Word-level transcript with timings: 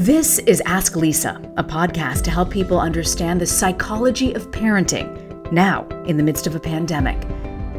This 0.00 0.38
is 0.38 0.62
Ask 0.64 0.96
Lisa, 0.96 1.38
a 1.58 1.62
podcast 1.62 2.22
to 2.22 2.30
help 2.30 2.48
people 2.48 2.80
understand 2.80 3.38
the 3.38 3.44
psychology 3.44 4.32
of 4.32 4.50
parenting 4.50 5.52
now 5.52 5.86
in 6.06 6.16
the 6.16 6.22
midst 6.22 6.46
of 6.46 6.54
a 6.54 6.58
pandemic. 6.58 7.28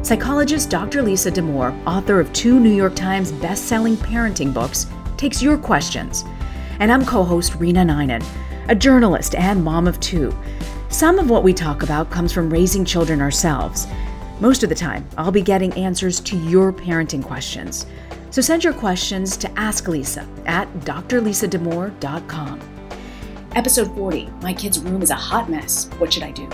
Psychologist 0.04 0.70
Dr. 0.70 1.02
Lisa 1.02 1.32
Damour, 1.32 1.76
author 1.84 2.20
of 2.20 2.32
two 2.32 2.60
New 2.60 2.72
York 2.72 2.94
Times 2.94 3.32
best-selling 3.32 3.96
parenting 3.96 4.54
books, 4.54 4.86
takes 5.16 5.42
your 5.42 5.58
questions. 5.58 6.24
And 6.78 6.92
I'm 6.92 7.04
co-host 7.04 7.56
Rena 7.56 7.84
Ninan, 7.84 8.24
a 8.68 8.74
journalist 8.76 9.34
and 9.34 9.64
mom 9.64 9.88
of 9.88 9.98
two. 9.98 10.32
Some 10.90 11.18
of 11.18 11.28
what 11.28 11.42
we 11.42 11.52
talk 11.52 11.82
about 11.82 12.12
comes 12.12 12.32
from 12.32 12.52
raising 12.52 12.84
children 12.84 13.20
ourselves. 13.20 13.88
Most 14.38 14.62
of 14.62 14.68
the 14.68 14.76
time, 14.76 15.04
I'll 15.18 15.32
be 15.32 15.42
getting 15.42 15.72
answers 15.72 16.20
to 16.20 16.36
your 16.36 16.72
parenting 16.72 17.24
questions. 17.24 17.84
So 18.32 18.40
send 18.40 18.64
your 18.64 18.72
questions 18.72 19.36
to 19.36 19.58
Ask 19.58 19.86
Lisa 19.88 20.26
at 20.46 20.66
drlisadamour.com. 20.80 22.60
Episode 23.54 23.94
40 23.94 24.30
My 24.40 24.54
kid's 24.54 24.80
room 24.80 25.02
is 25.02 25.10
a 25.10 25.14
hot 25.14 25.50
mess. 25.50 25.90
What 25.98 26.14
should 26.14 26.22
I 26.22 26.30
do? 26.30 26.48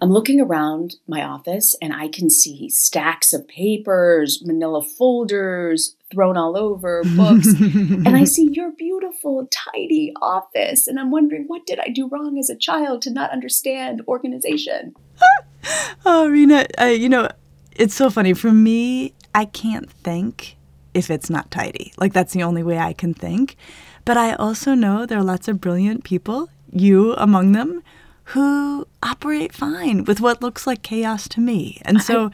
I'm 0.00 0.10
looking 0.10 0.40
around 0.40 0.96
my 1.06 1.22
office 1.22 1.76
and 1.82 1.92
I 1.92 2.08
can 2.08 2.30
see 2.30 2.70
stacks 2.70 3.34
of 3.34 3.46
papers, 3.46 4.42
manila 4.42 4.82
folders 4.82 5.94
thrown 6.10 6.38
all 6.38 6.56
over, 6.56 7.02
books. 7.14 7.48
and 7.60 8.16
I 8.16 8.24
see 8.24 8.48
your 8.52 8.72
beautiful, 8.72 9.48
tidy 9.52 10.14
office. 10.22 10.88
And 10.88 10.98
I'm 10.98 11.10
wondering, 11.10 11.44
what 11.46 11.66
did 11.66 11.78
I 11.78 11.90
do 11.90 12.08
wrong 12.08 12.38
as 12.38 12.48
a 12.48 12.56
child 12.56 13.02
to 13.02 13.10
not 13.10 13.30
understand 13.30 14.00
organization? 14.08 14.94
oh, 16.06 16.28
Rena, 16.28 16.66
uh, 16.80 16.84
you 16.84 17.08
know, 17.08 17.28
it's 17.72 17.94
so 17.94 18.10
funny. 18.10 18.34
For 18.34 18.52
me, 18.52 19.14
I 19.34 19.44
can't 19.46 19.90
think 19.90 20.56
if 20.94 21.10
it's 21.10 21.30
not 21.30 21.50
tidy. 21.50 21.92
Like, 21.96 22.12
that's 22.12 22.32
the 22.32 22.42
only 22.42 22.62
way 22.62 22.78
I 22.78 22.92
can 22.92 23.14
think. 23.14 23.56
But 24.04 24.16
I 24.16 24.34
also 24.34 24.74
know 24.74 25.06
there 25.06 25.18
are 25.18 25.24
lots 25.24 25.48
of 25.48 25.60
brilliant 25.60 26.04
people, 26.04 26.48
you 26.70 27.14
among 27.14 27.52
them, 27.52 27.82
who 28.24 28.86
operate 29.02 29.52
fine 29.52 30.04
with 30.04 30.20
what 30.20 30.42
looks 30.42 30.66
like 30.66 30.82
chaos 30.82 31.28
to 31.28 31.40
me. 31.40 31.80
And 31.82 32.02
so, 32.02 32.30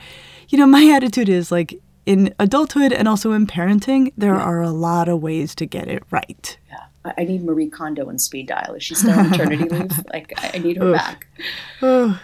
you 0.48 0.58
know, 0.58 0.66
my 0.66 0.90
attitude 0.94 1.28
is 1.28 1.50
like 1.52 1.80
in 2.06 2.34
adulthood 2.38 2.92
and 2.92 3.06
also 3.06 3.32
in 3.32 3.46
parenting, 3.46 4.12
there 4.16 4.34
yeah. 4.34 4.42
are 4.42 4.62
a 4.62 4.70
lot 4.70 5.08
of 5.08 5.20
ways 5.20 5.54
to 5.56 5.66
get 5.66 5.88
it 5.88 6.02
right. 6.10 6.58
Yeah. 6.68 6.84
I 7.04 7.24
need 7.24 7.44
Marie 7.44 7.68
Kondo 7.68 8.08
in 8.08 8.18
speed 8.18 8.48
dial. 8.48 8.74
Is 8.74 8.82
she 8.82 8.94
still 8.94 9.18
on 9.18 9.30
maternity 9.30 9.64
leave? 9.68 9.90
Like, 10.12 10.32
I 10.36 10.58
need 10.58 10.76
her 10.76 10.92
back. 10.92 11.26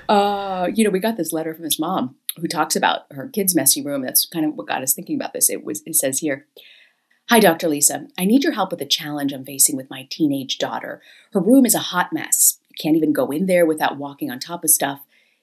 Uh, 0.08 0.68
you 0.74 0.84
know, 0.84 0.90
we 0.90 0.98
got 0.98 1.16
this 1.16 1.32
letter 1.32 1.54
from 1.54 1.64
his 1.64 1.78
mom 1.78 2.16
who 2.36 2.48
talks 2.48 2.74
about 2.74 3.02
her 3.12 3.28
kid's 3.28 3.54
messy 3.54 3.82
room. 3.82 4.02
That's 4.02 4.26
kind 4.26 4.44
of 4.44 4.54
what 4.54 4.66
got 4.66 4.82
us 4.82 4.94
thinking 4.94 5.16
about 5.16 5.32
this. 5.32 5.48
It 5.48 5.64
was. 5.64 5.82
It 5.86 5.94
says 5.94 6.18
here. 6.18 6.46
Hi, 7.30 7.40
Dr. 7.40 7.68
Lisa. 7.68 8.06
I 8.18 8.26
need 8.26 8.44
your 8.44 8.52
help 8.52 8.70
with 8.70 8.82
a 8.82 8.86
challenge 8.86 9.32
I'm 9.32 9.46
facing 9.46 9.76
with 9.76 9.88
my 9.88 10.06
teenage 10.10 10.58
daughter. 10.58 11.00
Her 11.32 11.40
room 11.40 11.64
is 11.64 11.74
a 11.74 11.78
hot 11.78 12.12
mess 12.12 12.58
You 12.68 12.76
can't 12.78 12.96
even 12.96 13.14
go 13.14 13.30
in 13.30 13.46
there 13.46 13.64
without 13.64 13.96
walking 13.96 14.30
on 14.30 14.38
top 14.38 14.62
of 14.62 14.70
stuff. 14.70 15.00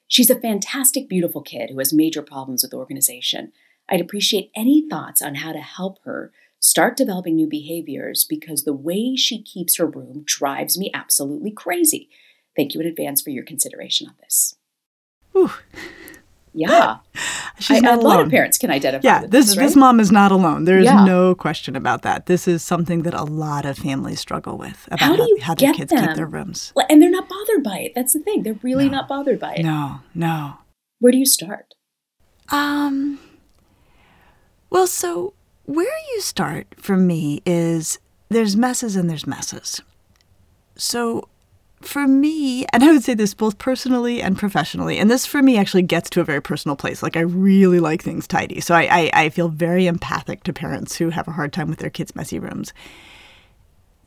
She's 0.07 0.29
a 0.29 0.39
fantastic, 0.39 1.09
beautiful 1.09 1.41
kid 1.41 1.71
who 1.71 1.79
has 1.79 1.91
major 1.93 2.21
problems 2.21 2.61
with 2.61 2.73
organization. 2.73 3.51
I'd 3.89 4.01
appreciate 4.01 4.51
any 4.55 4.87
thoughts 4.87 5.21
on 5.21 5.35
how 5.35 5.53
to 5.53 5.59
help 5.59 5.99
her 6.03 6.31
start 6.61 6.95
developing 6.95 7.35
new 7.35 7.47
behaviors 7.47 8.23
because 8.23 8.63
the 8.63 8.73
way 8.73 9.15
she 9.15 9.41
keeps 9.41 9.77
her 9.77 9.85
room 9.85 10.23
drives 10.25 10.77
me 10.77 10.89
absolutely 10.93 11.51
crazy. 11.51 12.09
Thank 12.55 12.73
you 12.73 12.81
in 12.81 12.87
advance 12.87 13.21
for 13.21 13.31
your 13.31 13.43
consideration 13.43 14.07
on 14.07 14.15
this. 14.21 14.55
Ooh. 15.35 15.51
Yeah. 16.53 16.97
She's 17.59 17.77
I, 17.77 17.79
not 17.79 17.93
a 17.93 18.01
alone. 18.01 18.09
lot 18.09 18.19
of 18.21 18.29
parents 18.29 18.57
can 18.57 18.69
identify 18.69 19.07
yeah, 19.07 19.21
this, 19.21 19.47
this, 19.47 19.57
right? 19.57 19.63
this 19.63 19.75
mom 19.75 19.99
is 19.99 20.11
not 20.11 20.31
alone. 20.31 20.65
There's 20.65 20.85
yeah. 20.85 21.05
no 21.05 21.33
question 21.33 21.75
about 21.75 22.01
that. 22.01 22.25
This 22.25 22.47
is 22.47 22.61
something 22.61 23.03
that 23.03 23.13
a 23.13 23.23
lot 23.23 23.65
of 23.65 23.77
families 23.77 24.19
struggle 24.19 24.57
with 24.57 24.87
about 24.87 24.99
how, 24.99 25.15
do 25.15 25.23
you 25.23 25.37
how, 25.39 25.47
how 25.47 25.55
their 25.55 25.73
kids 25.73 25.91
them? 25.91 26.05
keep 26.05 26.15
their 26.15 26.25
rooms. 26.25 26.73
And 26.89 27.01
they're 27.01 27.09
not 27.09 27.29
bothered 27.29 27.63
by 27.63 27.79
it. 27.79 27.93
That's 27.95 28.13
the 28.13 28.19
thing. 28.19 28.43
They're 28.43 28.59
really 28.61 28.85
no. 28.85 28.97
not 28.97 29.07
bothered 29.07 29.39
by 29.39 29.55
it. 29.55 29.63
No, 29.63 30.01
no. 30.13 30.55
Where 30.99 31.11
do 31.11 31.17
you 31.17 31.25
start? 31.25 31.73
Um 32.49 33.19
Well, 34.69 34.87
so 34.87 35.33
where 35.73 35.97
you 36.13 36.21
start 36.21 36.67
for 36.77 36.97
me 36.97 37.41
is 37.45 37.99
there's 38.29 38.55
messes 38.55 38.95
and 38.95 39.09
there's 39.09 39.27
messes. 39.27 39.81
So 40.75 41.27
for 41.81 42.07
me, 42.07 42.65
and 42.73 42.83
I 42.83 42.91
would 42.91 43.03
say 43.03 43.13
this 43.13 43.33
both 43.33 43.57
personally 43.57 44.21
and 44.21 44.37
professionally, 44.37 44.97
and 44.97 45.09
this 45.09 45.25
for 45.25 45.41
me 45.41 45.57
actually 45.57 45.83
gets 45.83 46.09
to 46.11 46.21
a 46.21 46.25
very 46.25 46.41
personal 46.41 46.75
place. 46.75 47.01
Like 47.01 47.17
I 47.17 47.21
really 47.21 47.79
like 47.79 48.03
things 48.03 48.27
tidy. 48.27 48.59
So 48.61 48.75
I, 48.75 48.81
I, 48.83 49.11
I, 49.13 49.29
feel 49.29 49.49
very 49.49 49.87
empathic 49.87 50.43
to 50.43 50.53
parents 50.53 50.95
who 50.97 51.09
have 51.09 51.27
a 51.27 51.31
hard 51.31 51.53
time 51.53 51.69
with 51.69 51.79
their 51.79 51.89
kids' 51.89 52.15
messy 52.15 52.39
rooms. 52.39 52.73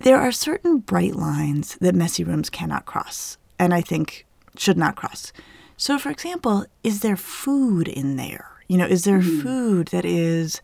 There 0.01 0.21
are 0.21 0.33
certain 0.33 0.79
bright 0.79 1.15
lines 1.15 1.77
that 1.77 1.95
messy 1.95 2.25
rooms 2.25 2.51
cannot 2.51 2.87
cross, 2.87 3.39
and 3.59 3.73
I 3.73 3.81
think 3.81 4.27
should 4.57 4.79
not 4.79 4.97
cross. 4.97 5.33
So 5.77 5.99
for 5.99 6.11
example, 6.11 6.67
is 6.83 7.01
there 7.01 7.17
food 7.17 7.89
in 7.89 8.17
there? 8.17 8.51
You 8.69 8.79
know, 8.79 8.87
is 8.87 9.05
there 9.05 9.21
mm. 9.21 9.43
food 9.43 9.89
that 9.89 10.05
is 10.05 10.61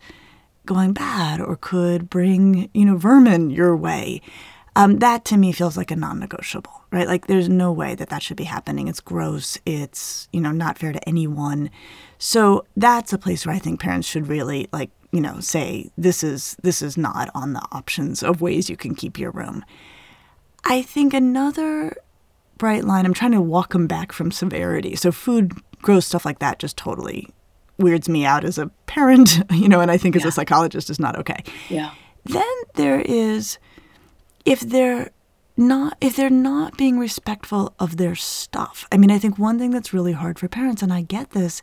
going 0.73 0.93
bad 0.93 1.41
or 1.41 1.55
could 1.55 2.09
bring, 2.09 2.69
you 2.73 2.85
know, 2.85 2.97
vermin 2.97 3.49
your 3.49 3.75
way? 3.75 4.21
Um, 4.75 4.99
that 4.99 5.25
to 5.25 5.37
me 5.37 5.51
feels 5.51 5.75
like 5.75 5.91
a 5.91 5.97
non-negotiable, 5.97 6.83
right? 6.91 7.07
Like 7.07 7.27
there's 7.27 7.49
no 7.49 7.71
way 7.73 7.93
that 7.95 8.09
that 8.09 8.23
should 8.23 8.37
be 8.37 8.45
happening. 8.45 8.87
It's 8.87 9.01
gross. 9.01 9.57
It's 9.65 10.29
you 10.31 10.39
know 10.39 10.51
not 10.51 10.77
fair 10.77 10.93
to 10.93 11.09
anyone. 11.09 11.69
So 12.19 12.65
that's 12.77 13.11
a 13.11 13.17
place 13.17 13.45
where 13.45 13.55
I 13.55 13.59
think 13.59 13.81
parents 13.81 14.07
should 14.07 14.27
really 14.27 14.69
like 14.71 14.89
you 15.11 15.19
know 15.19 15.41
say 15.41 15.91
this 15.97 16.23
is 16.23 16.55
this 16.63 16.81
is 16.81 16.97
not 16.97 17.29
on 17.35 17.51
the 17.51 17.67
options 17.73 18.23
of 18.23 18.39
ways 18.39 18.69
you 18.69 18.77
can 18.77 18.95
keep 18.95 19.19
your 19.19 19.31
room. 19.31 19.65
I 20.63 20.81
think 20.81 21.13
another 21.13 21.97
bright 22.57 22.85
line. 22.85 23.05
I'm 23.05 23.13
trying 23.13 23.31
to 23.31 23.41
walk 23.41 23.73
them 23.73 23.87
back 23.87 24.13
from 24.13 24.31
severity. 24.31 24.95
So 24.95 25.11
food, 25.11 25.51
gross 25.81 26.05
stuff 26.05 26.23
like 26.23 26.39
that 26.39 26.59
just 26.59 26.77
totally 26.77 27.27
weirds 27.81 28.07
me 28.09 28.25
out 28.25 28.43
as 28.43 28.57
a 28.57 28.67
parent, 28.85 29.39
you 29.51 29.67
know, 29.67 29.81
and 29.81 29.91
I 29.91 29.97
think 29.97 30.15
as 30.15 30.25
a 30.25 30.31
psychologist 30.31 30.89
is 30.89 30.99
not 30.99 31.17
okay. 31.17 31.43
Yeah. 31.69 31.91
Then 32.25 32.43
there 32.75 33.01
is 33.01 33.57
if 34.45 34.59
they're 34.59 35.11
not 35.57 35.97
if 36.01 36.15
they're 36.15 36.29
not 36.29 36.77
being 36.77 36.97
respectful 36.97 37.73
of 37.79 37.97
their 37.97 38.15
stuff. 38.15 38.87
I 38.91 38.97
mean, 38.97 39.11
I 39.11 39.19
think 39.19 39.37
one 39.37 39.59
thing 39.59 39.71
that's 39.71 39.93
really 39.93 40.13
hard 40.13 40.39
for 40.39 40.47
parents 40.47 40.81
and 40.81 40.93
I 40.93 41.01
get 41.01 41.31
this 41.31 41.61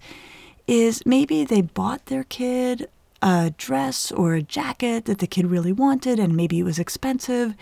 is 0.67 1.05
maybe 1.06 1.44
they 1.44 1.62
bought 1.62 2.06
their 2.06 2.25
kid 2.25 2.88
a 3.21 3.53
dress 3.56 4.12
or 4.12 4.35
a 4.35 4.43
jacket 4.43 5.06
that 5.06 5.19
the 5.19 5.26
kid 5.26 5.47
really 5.47 5.73
wanted 5.73 6.19
and 6.21 6.37
maybe 6.37 6.61
it 6.61 6.64
was 6.64 6.79
expensive 6.79 7.55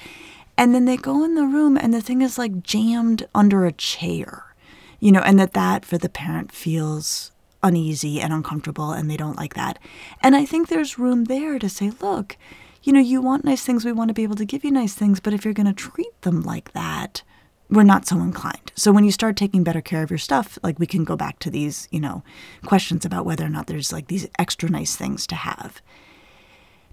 and 0.59 0.75
then 0.75 0.85
they 0.85 0.97
go 0.97 1.25
in 1.25 1.35
the 1.35 1.47
room 1.47 1.77
and 1.77 1.93
the 1.93 2.01
thing 2.01 2.23
is 2.23 2.39
like 2.39 2.63
jammed 2.63 3.27
under 3.35 3.67
a 3.67 3.73
chair. 3.73 4.55
You 4.99 5.13
know, 5.13 5.21
and 5.21 5.39
that 5.39 5.53
that 5.53 5.85
for 5.85 5.99
the 5.99 6.09
parent 6.09 6.53
feels 6.53 7.31
uneasy 7.63 8.21
and 8.21 8.33
uncomfortable 8.33 8.93
and 8.93 9.11
they 9.11 9.17
don't 9.17 9.37
like 9.37 9.55
that. 9.55 9.79
And 10.23 10.37
I 10.37 10.45
think 10.45 10.69
there's 10.69 10.99
room 10.99 11.25
there 11.25 11.59
to 11.59 11.69
say, 11.69 11.93
look, 12.01 12.37
you 12.83 12.93
know, 12.93 13.01
you 13.01 13.21
want 13.21 13.45
nice 13.45 13.65
things, 13.65 13.85
we 13.85 13.93
want 13.93 14.09
to 14.09 14.15
be 14.15 14.23
able 14.23 14.37
to 14.37 14.45
give 14.45 14.65
you 14.65 14.71
nice 14.71 14.95
things, 14.95 15.21
but 15.21 15.33
if 15.33 15.45
you're 15.45 15.55
going 15.55 15.67
to 15.67 15.73
treat 15.73 16.21
them 16.23 16.43
like 16.43 16.73
that, 16.73 17.23
we're 17.69 17.83
not 17.83 18.07
so 18.07 18.21
inclined. 18.21 18.71
So 18.77 18.93
when 18.93 19.05
you 19.05 19.11
start 19.11 19.37
taking 19.37 19.65
better 19.65 19.81
care 19.81 20.03
of 20.03 20.11
your 20.11 20.19
stuff, 20.19 20.59
like 20.63 20.79
we 20.79 20.87
can 20.87 21.03
go 21.03 21.17
back 21.17 21.41
to 21.41 21.51
these, 21.51 21.89
you 21.91 21.99
know, 21.99 22.23
questions 22.65 23.05
about 23.05 23.25
whether 23.25 23.45
or 23.45 23.49
not 23.49 23.67
there's 23.67 23.93
like 23.93 24.07
these 24.07 24.29
extra 24.39 24.69
nice 24.69 24.95
things 24.95 25.27
to 25.29 25.35
have. 25.35 25.83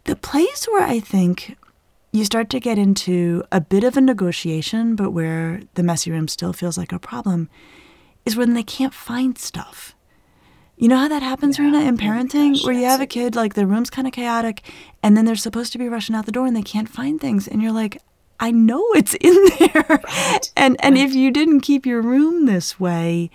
The 0.06 0.16
place 0.16 0.66
where 0.66 0.84
I 0.84 1.00
think 1.00 1.58
you 2.12 2.26
start 2.26 2.50
to 2.52 2.60
get 2.60 2.78
into 2.78 3.44
a 3.52 3.62
bit 3.62 3.84
of 3.84 3.98
a 3.98 4.02
negotiation, 4.02 4.96
but 4.96 5.12
where 5.12 5.62
the 5.76 5.84
messy 5.84 6.12
room 6.12 6.28
still 6.28 6.54
feels 6.54 6.78
like 6.78 6.92
a 6.92 7.00
problem, 7.00 7.50
is 8.26 8.36
when 8.36 8.54
they 8.54 8.64
can't 8.64 8.94
find 8.94 9.38
stuff. 9.38 9.96
You 10.84 10.90
know 10.90 10.98
how 10.98 11.08
that 11.08 11.24
happens, 11.24 11.58
yeah. 11.58 11.64
Rena, 11.64 11.80
in 11.80 11.96
parenting, 11.96 12.56
gosh, 12.56 12.66
where 12.66 12.74
you 12.74 12.84
have 12.84 13.00
a 13.00 13.08
kid, 13.08 13.38
like 13.38 13.54
the 13.54 13.66
room's 13.66 13.90
kind 13.90 14.06
of 14.06 14.12
chaotic, 14.12 14.70
and 15.02 15.16
then 15.16 15.24
they're 15.24 15.38
supposed 15.38 15.72
to 15.72 15.78
be 15.78 15.88
rushing 15.88 16.14
out 16.14 16.26
the 16.26 16.32
door 16.34 16.46
and 16.46 16.58
they 16.58 16.62
can't 16.62 16.90
find 16.90 17.22
things. 17.22 17.48
And 17.48 17.62
you're 17.62 17.72
like, 17.72 18.02
I 18.38 18.52
know 18.52 18.84
it's 18.94 19.14
in 19.14 19.34
there. 19.60 19.86
Right. 19.88 20.52
And 20.58 20.76
and 20.84 20.96
right. 20.96 21.06
if 21.06 21.16
you 21.16 21.32
didn't 21.32 21.62
keep 21.62 21.86
your 21.86 22.02
room 22.02 22.48
this 22.48 22.82
way, 22.82 23.30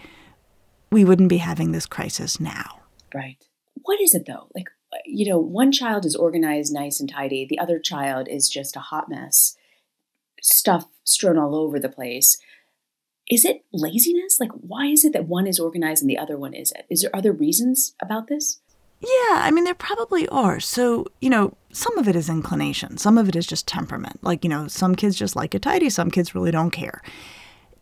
we 0.93 1.07
wouldn't 1.07 1.31
be 1.31 1.39
having 1.39 1.73
this 1.73 1.87
crisis 1.87 2.39
now. 2.39 2.83
Right. 3.15 3.43
What 3.77 3.99
is 3.99 4.15
it 4.15 4.27
though? 4.27 4.51
Like 4.55 4.69
you 5.07 5.31
know, 5.31 5.39
one 5.39 5.73
child 5.73 6.05
is 6.05 6.15
organized, 6.15 6.75
nice 6.75 7.01
and 7.01 7.09
tidy. 7.09 7.47
The 7.49 7.59
other 7.59 7.79
child 7.79 8.29
is 8.29 8.51
just 8.51 8.77
a 8.77 8.81
hot 8.81 9.09
mess. 9.09 9.57
Stuff 10.43 10.85
strewn 11.03 11.39
all 11.39 11.57
over 11.57 11.81
the 11.81 11.89
place 11.89 12.37
is 13.31 13.45
it 13.45 13.65
laziness? 13.73 14.41
Like, 14.41 14.53
why 14.53 14.87
is 14.87 15.05
it 15.05 15.13
that 15.13 15.27
one 15.27 15.47
is 15.47 15.61
organized 15.61 16.03
and 16.03 16.11
the 16.11 16.19
other 16.19 16.39
one 16.39 16.55
isn't? 16.55 16.85
Is 16.89 17.03
there 17.03 17.15
other 17.15 17.33
reasons 17.33 17.95
about 18.01 18.29
this? 18.29 18.61
Yeah, 19.01 19.43
I 19.43 19.51
mean, 19.53 19.65
there 19.65 19.75
probably 19.75 20.27
are. 20.29 20.59
So, 20.59 21.07
you 21.21 21.31
know, 21.31 21.57
some 21.73 21.97
of 21.99 22.09
it 22.09 22.17
is 22.17 22.29
inclination, 22.29 22.99
some 22.99 23.17
of 23.17 23.29
it 23.29 23.37
is 23.37 23.47
just 23.47 23.69
temperament. 23.69 24.23
Like, 24.25 24.45
you 24.45 24.51
know, 24.51 24.67
some 24.67 24.97
kids 24.97 25.17
just 25.17 25.37
like 25.37 25.55
it 25.55 25.63
tidy, 25.63 25.89
some 25.89 26.11
kids 26.11 26.35
really 26.35 26.51
don't 26.51 26.71
care. 26.71 27.03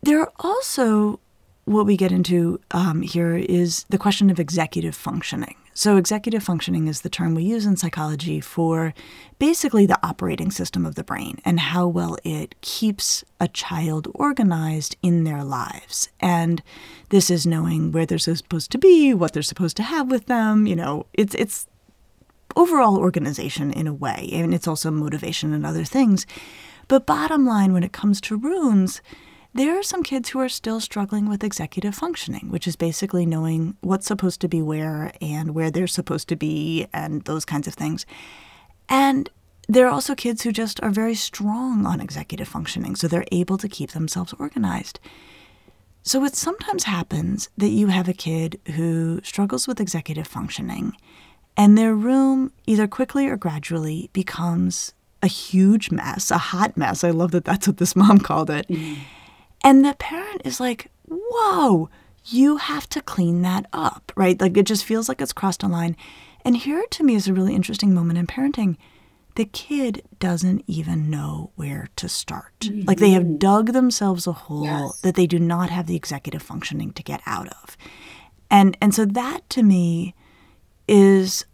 There 0.03 0.21
are 0.21 0.33
also 0.41 1.21
what 1.67 1.85
we 1.85 1.97
get 1.97 2.13
into 2.13 2.61
um, 2.71 3.03
here 3.03 3.37
is 3.37 3.85
the 3.91 3.99
question 3.99 4.31
of 4.31 4.41
executive 4.41 4.95
functioning. 4.95 5.57
So, 5.75 5.99
executive 5.99 6.43
functioning 6.43 6.87
is 6.89 7.03
the 7.03 7.11
term 7.11 7.35
we 7.35 7.43
use 7.43 7.67
in 7.67 7.77
psychology 7.77 8.41
for 8.41 8.95
basically 9.39 9.85
the 9.85 9.99
operating 10.03 10.51
system 10.51 10.87
of 10.87 10.95
the 10.95 11.05
brain 11.05 11.39
and 11.45 11.61
how 11.61 11.87
well 11.87 12.17
it 12.25 12.59
keeps 12.63 13.25
a 13.41 13.49
child 13.49 14.09
organized 14.15 14.97
in 15.03 15.25
their 15.25 15.45
lives. 15.45 16.09
And 16.19 16.63
this 17.11 17.31
is 17.31 17.47
knowing 17.47 17.93
where 17.93 18.07
they're 18.07 18.17
supposed 18.17 18.71
to 18.71 18.79
be, 18.79 19.13
what 19.13 19.35
they're 19.35 19.43
supposed 19.43 19.77
to 19.77 19.83
have 19.83 20.11
with 20.11 20.27
them. 20.27 20.67
You 20.67 20.77
know, 20.77 21.07
it's 21.13 21.35
it's 21.35 21.67
overall 22.55 22.97
organization 22.97 23.71
in 23.71 23.87
a 23.87 23.93
way, 23.93 24.31
and 24.33 24.55
it's 24.55 24.69
also 24.69 24.91
motivation 24.91 25.53
and 25.53 25.67
other 25.67 25.85
things. 25.85 26.27
But 26.89 27.07
bottom 27.07 27.45
line, 27.45 27.73
when 27.73 27.83
it 27.83 27.93
comes 27.93 28.21
to 28.23 28.37
rooms, 28.37 29.03
there 29.57 29.79
are 29.79 29.83
some 29.83 30.03
kids 30.03 30.31
who 30.31 30.41
are 30.41 30.49
still 30.49 30.81
struggling 30.81 31.29
with 31.29 31.43
executive 31.43 31.95
functioning, 31.95 32.51
which 32.51 32.69
is 32.69 32.77
basically 32.77 33.25
knowing 33.25 33.77
what's 33.81 34.07
supposed 34.07 34.41
to 34.43 34.49
be 34.49 34.61
where 34.61 35.13
and 35.21 35.55
where 35.55 35.71
they're 35.71 35.87
supposed 35.87 36.29
to 36.29 36.37
be 36.37 36.87
and 36.93 37.25
those 37.25 37.45
kinds 37.45 37.67
of 37.67 37.75
things. 37.75 38.05
And 38.89 39.31
there 39.69 39.87
are 39.87 39.91
also 39.91 40.15
kids 40.15 40.43
who 40.43 40.53
just 40.53 40.83
are 40.83 40.91
very 40.91 41.15
strong 41.15 41.87
on 41.87 42.01
executive 42.01 42.49
functioning, 42.49 42.97
so 42.97 43.09
they're 43.09 43.25
able 43.33 43.57
to 43.59 43.69
keep 43.69 43.93
themselves 43.93 44.35
organized. 44.39 45.01
So 46.03 46.23
it 46.25 46.37
sometimes 46.37 46.85
happens 46.85 47.49
that 47.57 47.71
you 47.71 47.89
have 47.89 48.09
a 48.09 48.13
kid 48.13 48.61
who 48.75 49.21
struggles 49.25 49.67
with 49.67 49.81
executive 49.81 50.27
functioning, 50.27 50.97
and 51.57 51.77
their 51.77 51.95
room, 51.95 52.53
either 52.67 52.87
quickly 52.87 53.27
or 53.27 53.37
gradually, 53.37 54.11
becomes 54.13 54.93
a 55.23 55.27
huge 55.27 55.91
mess, 55.91 56.31
a 56.31 56.39
hot 56.39 56.77
mess. 56.77 57.03
I 57.03 57.11
love 57.11 57.31
that 57.31 57.45
that's 57.45 57.67
what 57.67 57.79
this 57.79 57.97
mom 58.03 58.19
called 58.19 58.51
it. 58.51 58.69
Mm-hmm. 58.69 59.03
And 59.67 59.85
the 59.85 59.95
parent 59.99 60.43
is 60.45 60.61
like, 60.61 60.93
whoa, 61.09 61.91
you 62.25 62.59
have 62.59 62.89
to 62.91 63.03
clean 63.03 63.43
that 63.43 63.67
up, 63.73 64.13
right? 64.15 64.41
Like 64.41 64.57
it 64.57 64.65
just 64.65 64.85
feels 64.85 65.09
like 65.09 65.21
it's 65.21 65.33
crossed 65.33 65.65
a 65.65 65.67
line. 65.67 65.97
And 66.45 66.57
here 66.57 66.85
to 66.89 67.03
me 67.03 67.17
is 67.17 67.27
a 67.27 67.35
really 67.35 67.53
interesting 67.53 67.93
moment 67.93 68.21
in 68.21 68.29
parenting. 68.29 68.77
The 69.35 69.45
kid 69.45 70.05
doesn't 70.21 70.63
even 70.69 71.11
know 71.11 71.51
where 71.57 71.89
to 71.97 72.09
start. 72.09 72.55
Mm-hmm. 72.61 72.87
Like 72.87 72.99
they 72.99 73.11
have 73.11 73.41
dug 73.41 73.73
themselves 73.73 74.29
a 74.29 74.33
hole 74.33 74.63
yes. 74.63 75.01
that 75.01 75.17
they 75.17 75.27
do 75.27 75.41
not 75.41 75.71
have 75.71 75.89
the 75.89 75.97
executive 75.97 76.43
functioning 76.43 76.93
to 76.93 77.03
get 77.03 77.21
out 77.27 77.49
of. 77.49 77.77
And 78.49 78.77
and 78.81 78.95
so 78.95 79.05
that 79.05 79.51
to 79.51 79.65
me 79.65 80.15
is 80.87 81.45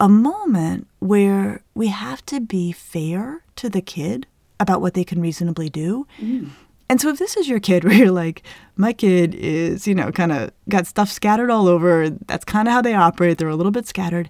a 0.00 0.08
moment 0.08 0.88
where 0.98 1.62
we 1.74 1.86
have 1.86 2.26
to 2.26 2.40
be 2.40 2.72
fair 2.72 3.44
to 3.54 3.68
the 3.68 3.80
kid 3.80 4.26
about 4.58 4.80
what 4.80 4.94
they 4.94 5.04
can 5.04 5.20
reasonably 5.20 5.70
do. 5.70 6.08
Mm. 6.20 6.50
And 6.92 7.00
so 7.00 7.08
if 7.08 7.18
this 7.18 7.38
is 7.38 7.48
your 7.48 7.58
kid 7.58 7.84
where 7.86 7.94
you're 7.94 8.10
like, 8.10 8.42
my 8.76 8.92
kid 8.92 9.34
is, 9.34 9.88
you 9.88 9.94
know, 9.94 10.12
kind 10.12 10.30
of 10.30 10.50
got 10.68 10.86
stuff 10.86 11.10
scattered 11.10 11.50
all 11.50 11.66
over, 11.66 12.10
that's 12.10 12.44
kind 12.44 12.68
of 12.68 12.74
how 12.74 12.82
they 12.82 12.92
operate, 12.92 13.38
they're 13.38 13.48
a 13.48 13.56
little 13.56 13.72
bit 13.72 13.86
scattered. 13.86 14.28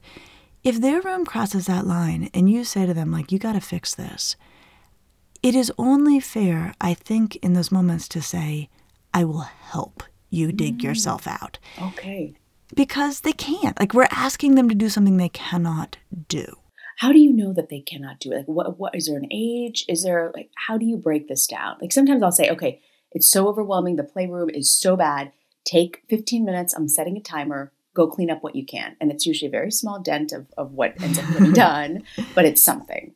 If 0.63 0.81
their 0.81 1.01
room 1.01 1.25
crosses 1.25 1.67
that 1.67 1.89
line 1.89 2.31
and 2.33 2.49
you 2.49 2.63
say 2.63 2.87
to 2.87 2.95
them, 2.95 3.11
like, 3.11 3.33
you 3.33 3.41
got 3.41 3.55
to 3.55 3.61
fix 3.61 3.97
this, 3.97 4.37
it 5.43 5.57
is 5.57 5.73
only 5.77 6.21
fair, 6.21 6.73
I 6.81 6.95
think, 6.95 7.35
in 7.43 7.55
those 7.55 7.73
moments 7.73 8.07
to 8.11 8.23
say, 8.23 8.69
I 9.13 9.25
will 9.25 9.41
help 9.41 10.05
you 10.31 10.53
dig 10.53 10.79
mm. 10.79 10.83
yourself 10.85 11.27
out. 11.27 11.59
Okay. 11.83 12.37
Because 12.77 13.23
they 13.23 13.33
can't. 13.33 13.79
Like, 13.81 13.93
we're 13.93 14.07
asking 14.13 14.55
them 14.55 14.69
to 14.69 14.77
do 14.77 14.89
something 14.89 15.17
they 15.17 15.31
cannot 15.31 15.99
do 16.29 16.62
how 17.03 17.11
do 17.11 17.19
you 17.19 17.33
know 17.33 17.53
that 17.53 17.69
they 17.69 17.81
cannot 17.81 18.21
do 18.21 18.31
it? 18.31 18.37
Like, 18.37 18.47
what, 18.47 18.79
what 18.79 18.95
is 18.95 19.07
there 19.07 19.19
an 19.19 19.27
age? 19.33 19.85
Is 19.89 20.05
there 20.05 20.31
like, 20.37 20.51
how 20.69 20.79
do 20.79 20.87
you 20.87 20.97
break 20.97 21.27
this 21.27 21.49
down? 21.49 21.77
Like, 21.81 21.91
sometimes 21.91 22.23
I'll 22.23 22.31
say, 22.31 22.49
okay, 22.49 22.81
it's 23.11 23.29
so 23.29 23.49
overwhelming. 23.49 23.97
The 23.97 24.05
playroom 24.05 24.51
is 24.51 24.71
so 24.71 24.97
bad. 24.97 25.33
Take 25.65 26.05
15 26.09 26.45
minutes. 26.45 26.73
I'm 26.73 26.87
setting 26.87 27.17
a 27.17 27.21
timer. 27.21 27.73
Go 27.93 28.07
clean 28.07 28.31
up 28.31 28.45
what 28.45 28.55
you 28.55 28.65
can. 28.65 28.95
And 29.01 29.11
it's 29.11 29.27
usually 29.27 29.49
a 29.49 29.51
very 29.51 29.73
small 29.73 29.99
dent 29.99 30.31
of, 30.31 30.47
of 30.57 30.75
what 30.75 30.95
ends 31.03 31.19
up 31.19 31.25
being 31.37 31.53
done, 31.53 32.05
but 32.37 32.45
it's 32.45 32.63
something. 32.63 33.13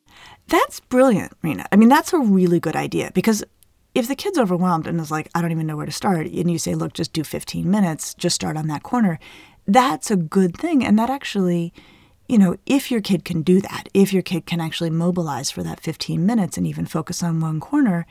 That's 0.49 0.81
brilliant, 0.81 1.35
Rena. 1.45 1.67
I 1.71 1.77
mean, 1.77 1.89
that's 1.89 2.13
a 2.13 2.19
really 2.19 2.59
good 2.59 2.75
idea 2.75 3.13
because 3.15 3.45
if 3.95 4.09
the 4.09 4.17
kid's 4.17 4.37
overwhelmed 4.37 4.89
and 4.89 5.01
is 5.01 5.13
like, 5.13 5.31
I 5.33 5.41
don't 5.41 5.53
even 5.53 5.69
know 5.69 5.77
where 5.77 5.87
to 5.87 5.93
start, 5.93 6.27
and 6.27 6.51
you 6.51 6.59
say, 6.59 6.75
look, 6.75 6.93
just 6.93 7.13
do 7.13 7.23
15 7.23 7.71
minutes, 7.71 8.15
just 8.15 8.35
start 8.35 8.57
on 8.57 8.67
that 8.67 8.83
corner, 8.83 9.21
that's 9.65 10.11
a 10.11 10.17
good 10.17 10.57
thing. 10.57 10.85
And 10.85 10.99
that 10.99 11.09
actually 11.09 11.73
you 12.29 12.39
know, 12.39 12.57
if 12.67 12.91
your 12.91 13.01
kid 13.01 13.25
can 13.25 13.43
do 13.43 13.61
that, 13.61 13.89
if 13.95 14.13
your 14.13 14.23
kid 14.23 14.47
can 14.47 14.61
actually 14.61 14.91
mobilize 14.91 15.51
for 15.51 15.63
that 15.63 15.81
15 15.81 16.25
minutes 16.25 16.57
and 16.57 16.67
even 16.67 16.87
focus 16.87 17.23
on 17.23 17.41
one 17.41 17.61
corner, 17.61 18.07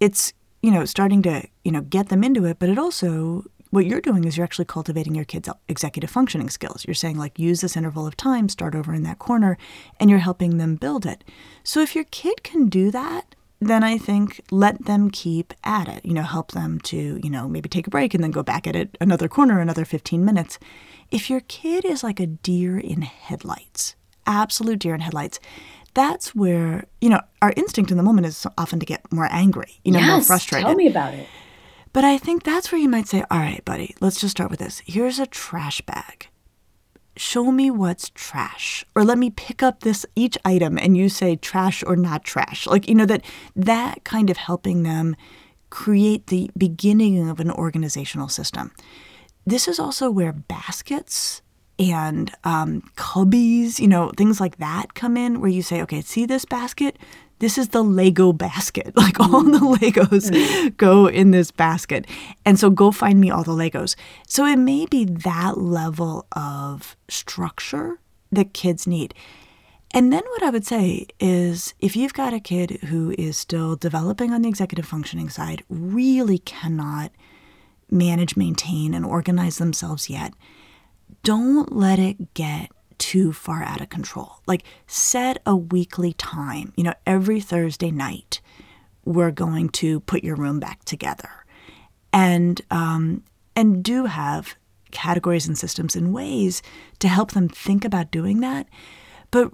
it's, 0.00 0.32
you 0.62 0.70
know, 0.70 0.84
starting 0.84 1.22
to, 1.22 1.46
you 1.64 1.72
know, 1.72 1.82
get 1.82 2.08
them 2.08 2.24
into 2.24 2.44
it, 2.44 2.58
but 2.58 2.68
it 2.68 2.78
also 2.78 3.44
what 3.72 3.86
you're 3.86 4.02
doing 4.02 4.24
is 4.24 4.36
you're 4.36 4.44
actually 4.44 4.66
cultivating 4.66 5.14
your 5.14 5.24
kids' 5.24 5.48
executive 5.66 6.10
functioning 6.10 6.50
skills. 6.50 6.84
You're 6.86 6.92
saying, 6.92 7.16
like, 7.16 7.38
use 7.38 7.62
this 7.62 7.74
interval 7.74 8.06
of 8.06 8.18
time, 8.18 8.50
start 8.50 8.74
over 8.74 8.92
in 8.92 9.02
that 9.04 9.18
corner, 9.18 9.56
and 9.98 10.10
you're 10.10 10.18
helping 10.18 10.58
them 10.58 10.76
build 10.76 11.06
it. 11.06 11.24
So 11.64 11.80
if 11.80 11.94
your 11.94 12.04
kid 12.04 12.42
can 12.42 12.68
do 12.68 12.90
that, 12.90 13.34
then 13.62 13.82
I 13.82 13.96
think 13.96 14.42
let 14.50 14.84
them 14.84 15.10
keep 15.10 15.54
at 15.64 15.88
it. 15.88 16.04
You 16.04 16.12
know, 16.12 16.22
help 16.22 16.52
them 16.52 16.80
to, 16.80 17.18
you 17.22 17.30
know, 17.30 17.48
maybe 17.48 17.70
take 17.70 17.86
a 17.86 17.90
break 17.90 18.12
and 18.12 18.22
then 18.22 18.30
go 18.30 18.42
back 18.42 18.66
at 18.66 18.76
it 18.76 18.98
another 19.00 19.26
corner, 19.26 19.58
another 19.58 19.86
15 19.86 20.22
minutes. 20.22 20.58
If 21.12 21.28
your 21.28 21.40
kid 21.40 21.84
is 21.84 22.02
like 22.02 22.18
a 22.20 22.26
deer 22.26 22.78
in 22.78 23.02
headlights, 23.02 23.94
absolute 24.26 24.78
deer 24.78 24.94
in 24.94 25.00
headlights, 25.00 25.38
that's 25.94 26.34
where, 26.34 26.86
you 27.02 27.10
know, 27.10 27.20
our 27.42 27.52
instinct 27.54 27.90
in 27.90 27.98
the 27.98 28.02
moment 28.02 28.26
is 28.26 28.46
often 28.56 28.80
to 28.80 28.86
get 28.86 29.12
more 29.12 29.28
angry, 29.30 29.78
you 29.84 29.92
know, 29.92 29.98
yes, 29.98 30.08
more 30.08 30.22
frustrated. 30.22 30.66
Tell 30.66 30.74
me 30.74 30.86
about 30.86 31.12
it. 31.12 31.28
But 31.92 32.04
I 32.04 32.16
think 32.16 32.42
that's 32.42 32.72
where 32.72 32.80
you 32.80 32.88
might 32.88 33.08
say, 33.08 33.22
all 33.30 33.38
right, 33.38 33.62
buddy, 33.66 33.94
let's 34.00 34.18
just 34.18 34.30
start 34.30 34.50
with 34.50 34.60
this. 34.60 34.80
Here's 34.86 35.18
a 35.18 35.26
trash 35.26 35.82
bag. 35.82 36.28
Show 37.14 37.52
me 37.52 37.70
what's 37.70 38.08
trash. 38.14 38.82
Or 38.96 39.04
let 39.04 39.18
me 39.18 39.28
pick 39.28 39.62
up 39.62 39.80
this 39.80 40.06
each 40.16 40.38
item 40.46 40.78
and 40.78 40.96
you 40.96 41.10
say 41.10 41.36
trash 41.36 41.84
or 41.86 41.94
not 41.94 42.24
trash. 42.24 42.66
Like, 42.66 42.88
you 42.88 42.94
know, 42.94 43.04
that 43.04 43.22
that 43.54 44.04
kind 44.04 44.30
of 44.30 44.38
helping 44.38 44.82
them 44.82 45.14
create 45.68 46.28
the 46.28 46.50
beginning 46.56 47.28
of 47.28 47.38
an 47.38 47.50
organizational 47.50 48.28
system. 48.28 48.72
This 49.44 49.68
is 49.68 49.78
also 49.78 50.10
where 50.10 50.32
baskets 50.32 51.42
and 51.78 52.32
um, 52.44 52.82
cubbies, 52.96 53.78
you 53.78 53.88
know, 53.88 54.12
things 54.16 54.40
like 54.40 54.58
that 54.58 54.94
come 54.94 55.16
in, 55.16 55.40
where 55.40 55.50
you 55.50 55.62
say, 55.62 55.82
okay, 55.82 56.00
see 56.00 56.26
this 56.26 56.44
basket? 56.44 56.98
this 57.42 57.58
is 57.58 57.70
the 57.70 57.82
Lego 57.82 58.32
basket. 58.32 58.94
Like 59.02 59.18
all 59.18 59.42
the 59.42 59.58
Legos 59.58 60.30
mm. 60.30 60.76
go 60.76 61.08
in 61.08 61.32
this 61.32 61.50
basket. 61.50 62.06
And 62.46 62.56
so 62.58 62.70
go 62.70 62.92
find 62.92 63.20
me 63.20 63.30
all 63.30 63.42
the 63.42 63.50
Legos. 63.50 63.96
So 64.28 64.46
it 64.46 64.58
may 64.58 64.86
be 64.86 65.04
that 65.04 65.58
level 65.58 66.26
of 66.32 66.96
structure 67.08 67.98
that 68.30 68.54
kids 68.54 68.86
need. 68.86 69.12
And 69.92 70.12
then 70.12 70.22
what 70.30 70.44
I 70.44 70.50
would 70.50 70.64
say 70.64 71.08
is 71.18 71.74
if 71.80 71.96
you've 71.96 72.14
got 72.14 72.32
a 72.32 72.38
kid 72.38 72.70
who 72.84 73.12
is 73.18 73.36
still 73.36 73.74
developing 73.74 74.32
on 74.32 74.42
the 74.42 74.48
executive 74.48 74.86
functioning 74.86 75.28
side, 75.28 75.64
really 75.68 76.38
cannot 76.38 77.10
manage, 77.92 78.36
maintain, 78.36 78.94
and 78.94 79.04
organize 79.04 79.58
themselves 79.58 80.10
yet, 80.10 80.32
don't 81.22 81.76
let 81.76 81.98
it 81.98 82.34
get 82.34 82.70
too 82.98 83.32
far 83.32 83.62
out 83.62 83.80
of 83.80 83.88
control. 83.88 84.40
Like 84.46 84.64
set 84.86 85.42
a 85.44 85.56
weekly 85.56 86.12
time, 86.14 86.72
you 86.76 86.84
know, 86.84 86.94
every 87.06 87.40
Thursday 87.40 87.90
night, 87.90 88.40
we're 89.04 89.30
going 89.30 89.68
to 89.70 90.00
put 90.00 90.22
your 90.24 90.36
room 90.36 90.60
back 90.60 90.84
together. 90.84 91.28
And 92.12 92.60
um, 92.70 93.24
and 93.56 93.82
do 93.82 94.06
have 94.06 94.56
categories 94.90 95.48
and 95.48 95.58
systems 95.58 95.96
and 95.96 96.12
ways 96.12 96.62
to 97.00 97.08
help 97.08 97.32
them 97.32 97.48
think 97.48 97.84
about 97.84 98.10
doing 98.10 98.40
that. 98.40 98.68
But 99.30 99.52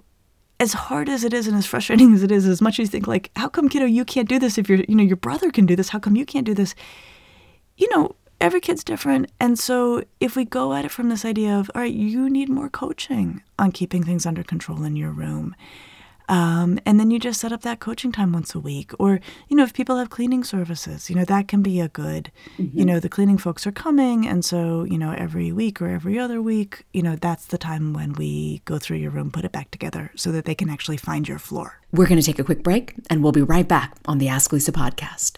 as 0.59 0.73
hard 0.73 1.09
as 1.09 1.23
it 1.23 1.33
is 1.33 1.47
and 1.47 1.57
as 1.57 1.65
frustrating 1.65 2.13
as 2.15 2.21
it 2.21 2.31
is, 2.31 2.45
as 2.45 2.61
much 2.61 2.79
as 2.79 2.79
you 2.79 2.87
think 2.87 3.07
like, 3.07 3.31
how 3.35 3.49
come 3.49 3.69
kiddo 3.69 3.85
you 3.85 4.05
can't 4.05 4.29
do 4.29 4.39
this 4.39 4.57
if 4.57 4.69
your 4.69 4.79
you 4.87 4.95
know 4.95 5.03
your 5.03 5.17
brother 5.17 5.49
can 5.49 5.65
do 5.65 5.75
this? 5.75 5.89
How 5.89 5.99
come 5.99 6.15
you 6.15 6.25
can't 6.25 6.45
do 6.45 6.53
this? 6.53 6.75
You 7.77 7.89
know, 7.95 8.15
every 8.41 8.61
kid's 8.61 8.83
different. 8.83 9.31
And 9.39 9.57
so 9.59 10.03
if 10.19 10.35
we 10.35 10.45
go 10.45 10.73
at 10.73 10.85
it 10.85 10.91
from 10.91 11.09
this 11.09 11.25
idea 11.25 11.57
of, 11.57 11.69
all 11.75 11.81
right, 11.81 11.93
you 11.93 12.29
need 12.29 12.49
more 12.49 12.69
coaching 12.69 13.41
on 13.57 13.71
keeping 13.71 14.03
things 14.03 14.25
under 14.25 14.43
control 14.43 14.83
in 14.83 14.95
your 14.95 15.11
room. 15.11 15.55
Um, 16.29 16.79
and 16.85 16.99
then 16.99 17.09
you 17.09 17.17
just 17.17 17.41
set 17.41 17.51
up 17.51 17.63
that 17.63 17.79
coaching 17.79 18.11
time 18.11 18.31
once 18.31 18.53
a 18.53 18.59
week. 18.59 18.91
Or, 18.99 19.19
you 19.47 19.57
know, 19.57 19.63
if 19.63 19.73
people 19.73 19.97
have 19.97 20.11
cleaning 20.11 20.43
services, 20.43 21.09
you 21.09 21.15
know, 21.15 21.25
that 21.25 21.47
can 21.47 21.63
be 21.63 21.79
a 21.79 21.87
good, 21.87 22.31
mm-hmm. 22.57 22.77
you 22.77 22.85
know, 22.85 22.99
the 22.99 23.09
cleaning 23.09 23.39
folks 23.39 23.65
are 23.65 23.71
coming. 23.71 24.27
And 24.27 24.45
so, 24.45 24.83
you 24.83 24.99
know, 24.99 25.11
every 25.11 25.51
week 25.51 25.81
or 25.81 25.89
every 25.89 26.19
other 26.19 26.39
week, 26.39 26.85
you 26.93 27.01
know, 27.01 27.15
that's 27.15 27.47
the 27.47 27.57
time 27.57 27.93
when 27.93 28.13
we 28.13 28.61
go 28.65 28.77
through 28.77 28.97
your 28.97 29.09
room, 29.09 29.31
put 29.31 29.43
it 29.43 29.51
back 29.51 29.71
together 29.71 30.11
so 30.15 30.31
that 30.31 30.45
they 30.45 30.53
can 30.53 30.69
actually 30.69 30.97
find 30.97 31.27
your 31.27 31.39
floor. 31.39 31.79
We're 31.91 32.07
going 32.07 32.21
to 32.21 32.25
take 32.25 32.37
a 32.37 32.43
quick 32.43 32.61
break 32.61 32.93
and 33.09 33.23
we'll 33.23 33.31
be 33.31 33.41
right 33.41 33.67
back 33.67 33.95
on 34.05 34.19
the 34.19 34.27
Ask 34.27 34.53
Lisa 34.53 34.71
podcast. 34.71 35.37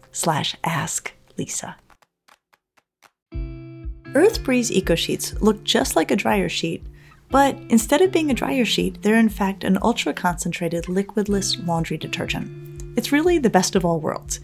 slash 0.11 0.55
ask 0.63 1.13
Lisa. 1.37 1.75
Earth 4.13 4.43
Breeze 4.43 4.71
Eco 4.71 4.95
Sheets 4.95 5.33
look 5.41 5.63
just 5.63 5.95
like 5.95 6.11
a 6.11 6.15
dryer 6.17 6.49
sheet, 6.49 6.85
but 7.29 7.55
instead 7.69 8.01
of 8.01 8.11
being 8.11 8.29
a 8.29 8.33
dryer 8.33 8.65
sheet, 8.65 9.01
they're 9.01 9.17
in 9.17 9.29
fact 9.29 9.63
an 9.63 9.77
ultra 9.81 10.13
concentrated 10.13 10.85
liquidless 10.85 11.65
laundry 11.65 11.97
detergent. 11.97 12.97
It's 12.97 13.13
really 13.13 13.37
the 13.37 13.49
best 13.49 13.75
of 13.75 13.85
all 13.85 14.01
worlds. 14.01 14.41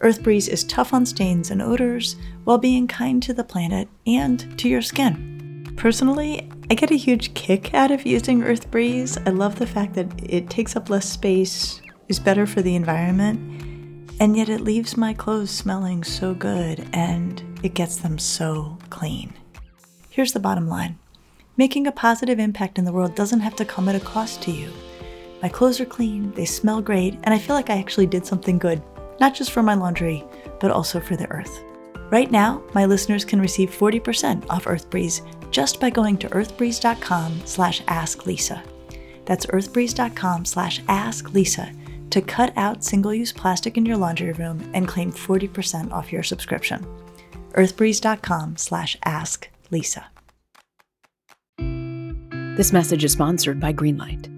Earth 0.00 0.22
Breeze 0.22 0.46
is 0.46 0.62
tough 0.64 0.92
on 0.92 1.06
stains 1.06 1.50
and 1.50 1.62
odors 1.62 2.16
while 2.44 2.58
being 2.58 2.86
kind 2.86 3.22
to 3.22 3.32
the 3.32 3.42
planet 3.42 3.88
and 4.06 4.58
to 4.58 4.68
your 4.68 4.82
skin. 4.82 5.72
Personally, 5.76 6.48
I 6.70 6.74
get 6.74 6.90
a 6.90 6.96
huge 6.96 7.32
kick 7.34 7.72
out 7.72 7.90
of 7.90 8.04
using 8.04 8.42
Earth 8.42 8.70
Breeze. 8.70 9.16
I 9.26 9.30
love 9.30 9.58
the 9.58 9.66
fact 9.66 9.94
that 9.94 10.08
it 10.22 10.50
takes 10.50 10.76
up 10.76 10.90
less 10.90 11.08
space, 11.08 11.80
is 12.08 12.20
better 12.20 12.46
for 12.46 12.62
the 12.62 12.76
environment, 12.76 13.62
and 14.20 14.36
yet 14.36 14.48
it 14.48 14.60
leaves 14.60 14.96
my 14.96 15.12
clothes 15.14 15.50
smelling 15.50 16.02
so 16.02 16.34
good 16.34 16.88
and 16.92 17.42
it 17.62 17.74
gets 17.74 17.96
them 17.96 18.18
so 18.18 18.78
clean. 18.90 19.32
Here's 20.10 20.32
the 20.32 20.40
bottom 20.40 20.68
line 20.68 20.98
making 21.56 21.86
a 21.86 21.92
positive 21.92 22.38
impact 22.38 22.78
in 22.78 22.84
the 22.84 22.92
world 22.92 23.14
doesn't 23.14 23.40
have 23.40 23.56
to 23.56 23.64
come 23.64 23.88
at 23.88 23.94
a 23.94 24.00
cost 24.00 24.42
to 24.42 24.50
you. 24.50 24.70
My 25.42 25.48
clothes 25.48 25.80
are 25.80 25.84
clean, 25.84 26.32
they 26.32 26.44
smell 26.44 26.80
great, 26.80 27.14
and 27.24 27.34
I 27.34 27.38
feel 27.38 27.54
like 27.54 27.70
I 27.70 27.78
actually 27.78 28.06
did 28.06 28.26
something 28.26 28.58
good, 28.58 28.82
not 29.20 29.34
just 29.34 29.50
for 29.50 29.62
my 29.62 29.74
laundry, 29.74 30.24
but 30.60 30.70
also 30.70 31.00
for 31.00 31.16
the 31.16 31.30
earth. 31.30 31.62
Right 32.10 32.30
now, 32.30 32.62
my 32.74 32.86
listeners 32.86 33.24
can 33.24 33.40
receive 33.40 33.70
40% 33.70 34.46
off 34.48 34.64
EarthBreeze 34.64 35.50
just 35.50 35.80
by 35.80 35.90
going 35.90 36.16
to 36.18 36.28
earthbreeze.com 36.30 37.42
slash 37.44 37.82
asklisa. 37.82 38.62
That's 39.24 39.46
earthbreeze.com 39.46 40.44
slash 40.44 40.80
asklisa 40.84 41.77
to 42.10 42.20
cut 42.20 42.52
out 42.56 42.84
single 42.84 43.12
use 43.14 43.32
plastic 43.32 43.76
in 43.76 43.86
your 43.86 43.96
laundry 43.96 44.32
room 44.32 44.70
and 44.74 44.88
claim 44.88 45.12
40% 45.12 45.92
off 45.92 46.12
your 46.12 46.22
subscription. 46.22 46.86
earthbreeze.com 47.52 48.56
slash 48.56 48.96
ask 49.04 49.48
Lisa. 49.70 50.06
This 51.58 52.72
message 52.72 53.04
is 53.04 53.12
sponsored 53.12 53.60
by 53.60 53.72
Greenlight. 53.72 54.37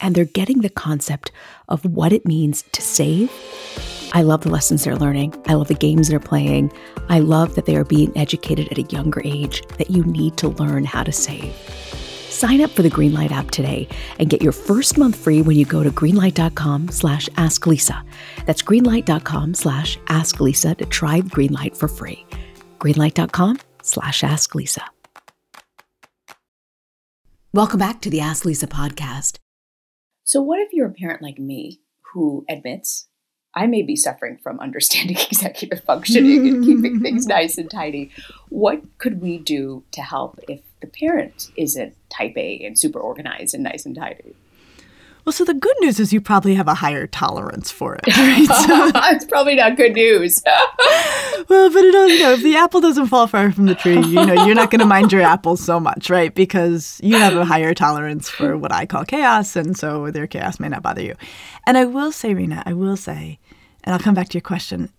and 0.00 0.14
they're 0.14 0.24
getting 0.24 0.60
the 0.60 0.70
concept 0.70 1.32
of 1.68 1.84
what 1.84 2.12
it 2.12 2.26
means 2.26 2.62
to 2.72 2.82
save. 2.82 3.30
I 4.12 4.22
love 4.22 4.42
the 4.42 4.50
lessons 4.50 4.84
they're 4.84 4.96
learning. 4.96 5.34
I 5.46 5.54
love 5.54 5.68
the 5.68 5.74
games 5.74 6.08
they're 6.08 6.20
playing. 6.20 6.72
I 7.08 7.20
love 7.20 7.54
that 7.54 7.66
they 7.66 7.76
are 7.76 7.84
being 7.84 8.16
educated 8.16 8.68
at 8.70 8.78
a 8.78 8.82
younger 8.82 9.20
age 9.24 9.62
that 9.78 9.90
you 9.90 10.04
need 10.04 10.36
to 10.38 10.48
learn 10.48 10.84
how 10.84 11.02
to 11.02 11.12
save. 11.12 11.54
Sign 12.30 12.60
up 12.60 12.70
for 12.70 12.82
the 12.82 12.90
Greenlight 12.90 13.30
app 13.30 13.50
today 13.50 13.88
and 14.18 14.28
get 14.28 14.42
your 14.42 14.52
first 14.52 14.98
month 14.98 15.16
free 15.16 15.42
when 15.42 15.56
you 15.56 15.64
go 15.64 15.82
to 15.82 15.90
greenlight.com 15.90 16.88
slash 16.88 17.28
asklisa. 17.30 18.04
That's 18.44 18.62
greenlight.com 18.62 19.54
slash 19.54 19.98
asklisa 20.06 20.76
to 20.76 20.86
try 20.86 21.20
Greenlight 21.20 21.76
for 21.76 21.88
free. 21.88 22.26
greenlight.com 22.78 23.58
slash 23.82 24.22
asklisa. 24.22 24.82
Welcome 27.52 27.78
back 27.78 28.02
to 28.02 28.10
the 28.10 28.20
Ask 28.20 28.44
Lisa 28.44 28.66
podcast. 28.66 29.38
So, 30.26 30.42
what 30.42 30.58
if 30.58 30.72
you're 30.72 30.88
a 30.88 30.92
parent 30.92 31.22
like 31.22 31.38
me 31.38 31.80
who 32.12 32.44
admits 32.48 33.06
I 33.54 33.68
may 33.68 33.82
be 33.82 33.94
suffering 33.94 34.38
from 34.42 34.58
understanding 34.58 35.16
executive 35.30 35.84
functioning 35.84 36.48
and 36.48 36.64
keeping 36.64 37.00
things 37.00 37.26
nice 37.28 37.56
and 37.58 37.70
tidy? 37.70 38.10
What 38.48 38.82
could 38.98 39.22
we 39.22 39.38
do 39.38 39.84
to 39.92 40.02
help 40.02 40.40
if 40.48 40.62
the 40.80 40.88
parent 40.88 41.52
isn't 41.56 41.94
type 42.10 42.36
A 42.36 42.58
and 42.66 42.76
super 42.76 42.98
organized 42.98 43.54
and 43.54 43.62
nice 43.62 43.86
and 43.86 43.94
tidy? 43.94 44.34
Well, 45.26 45.32
so 45.32 45.44
the 45.44 45.54
good 45.54 45.74
news 45.80 45.98
is 45.98 46.12
you 46.12 46.20
probably 46.20 46.54
have 46.54 46.68
a 46.68 46.74
higher 46.74 47.08
tolerance 47.08 47.68
for 47.68 47.96
it. 47.96 48.06
Right? 48.16 48.46
So, 48.46 48.90
it's 49.10 49.24
probably 49.24 49.56
not 49.56 49.76
good 49.76 49.92
news. 49.92 50.40
well, 50.46 51.70
but 51.70 51.84
it 51.84 52.10
you 52.10 52.20
know, 52.20 52.32
if 52.32 52.42
the 52.42 52.56
apple 52.56 52.80
doesn't 52.80 53.08
fall 53.08 53.26
far 53.26 53.50
from 53.50 53.66
the 53.66 53.74
tree, 53.74 54.00
you 54.00 54.24
know, 54.24 54.46
you're 54.46 54.54
not 54.54 54.70
going 54.70 54.80
to 54.80 54.86
mind 54.86 55.12
your 55.12 55.22
apples 55.22 55.60
so 55.60 55.80
much, 55.80 56.10
right? 56.10 56.32
Because 56.32 57.00
you 57.02 57.16
have 57.16 57.34
a 57.34 57.44
higher 57.44 57.74
tolerance 57.74 58.28
for 58.28 58.56
what 58.56 58.72
I 58.72 58.86
call 58.86 59.04
chaos, 59.04 59.56
and 59.56 59.76
so 59.76 60.10
their 60.12 60.28
chaos 60.28 60.60
may 60.60 60.68
not 60.68 60.82
bother 60.82 61.02
you. 61.02 61.14
And 61.66 61.76
I 61.76 61.86
will 61.86 62.12
say, 62.12 62.32
Rena, 62.32 62.62
I 62.64 62.72
will 62.72 62.96
say, 62.96 63.40
and 63.82 63.92
I'll 63.94 64.00
come 64.00 64.14
back 64.14 64.28
to 64.28 64.34
your 64.34 64.42
question. 64.42 64.90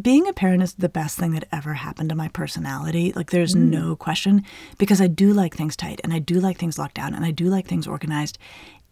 Being 0.00 0.28
a 0.28 0.32
parent 0.34 0.62
is 0.62 0.74
the 0.74 0.90
best 0.90 1.18
thing 1.18 1.32
that 1.32 1.48
ever 1.50 1.72
happened 1.72 2.10
to 2.10 2.14
my 2.14 2.28
personality. 2.28 3.12
Like, 3.16 3.30
there's 3.30 3.54
mm. 3.54 3.70
no 3.70 3.96
question 3.96 4.44
because 4.76 5.00
I 5.00 5.06
do 5.06 5.32
like 5.32 5.54
things 5.56 5.74
tight 5.74 6.00
and 6.04 6.12
I 6.12 6.18
do 6.18 6.38
like 6.38 6.58
things 6.58 6.78
locked 6.78 6.96
down 6.96 7.14
and 7.14 7.24
I 7.24 7.30
do 7.30 7.46
like 7.46 7.66
things 7.66 7.86
organized. 7.86 8.38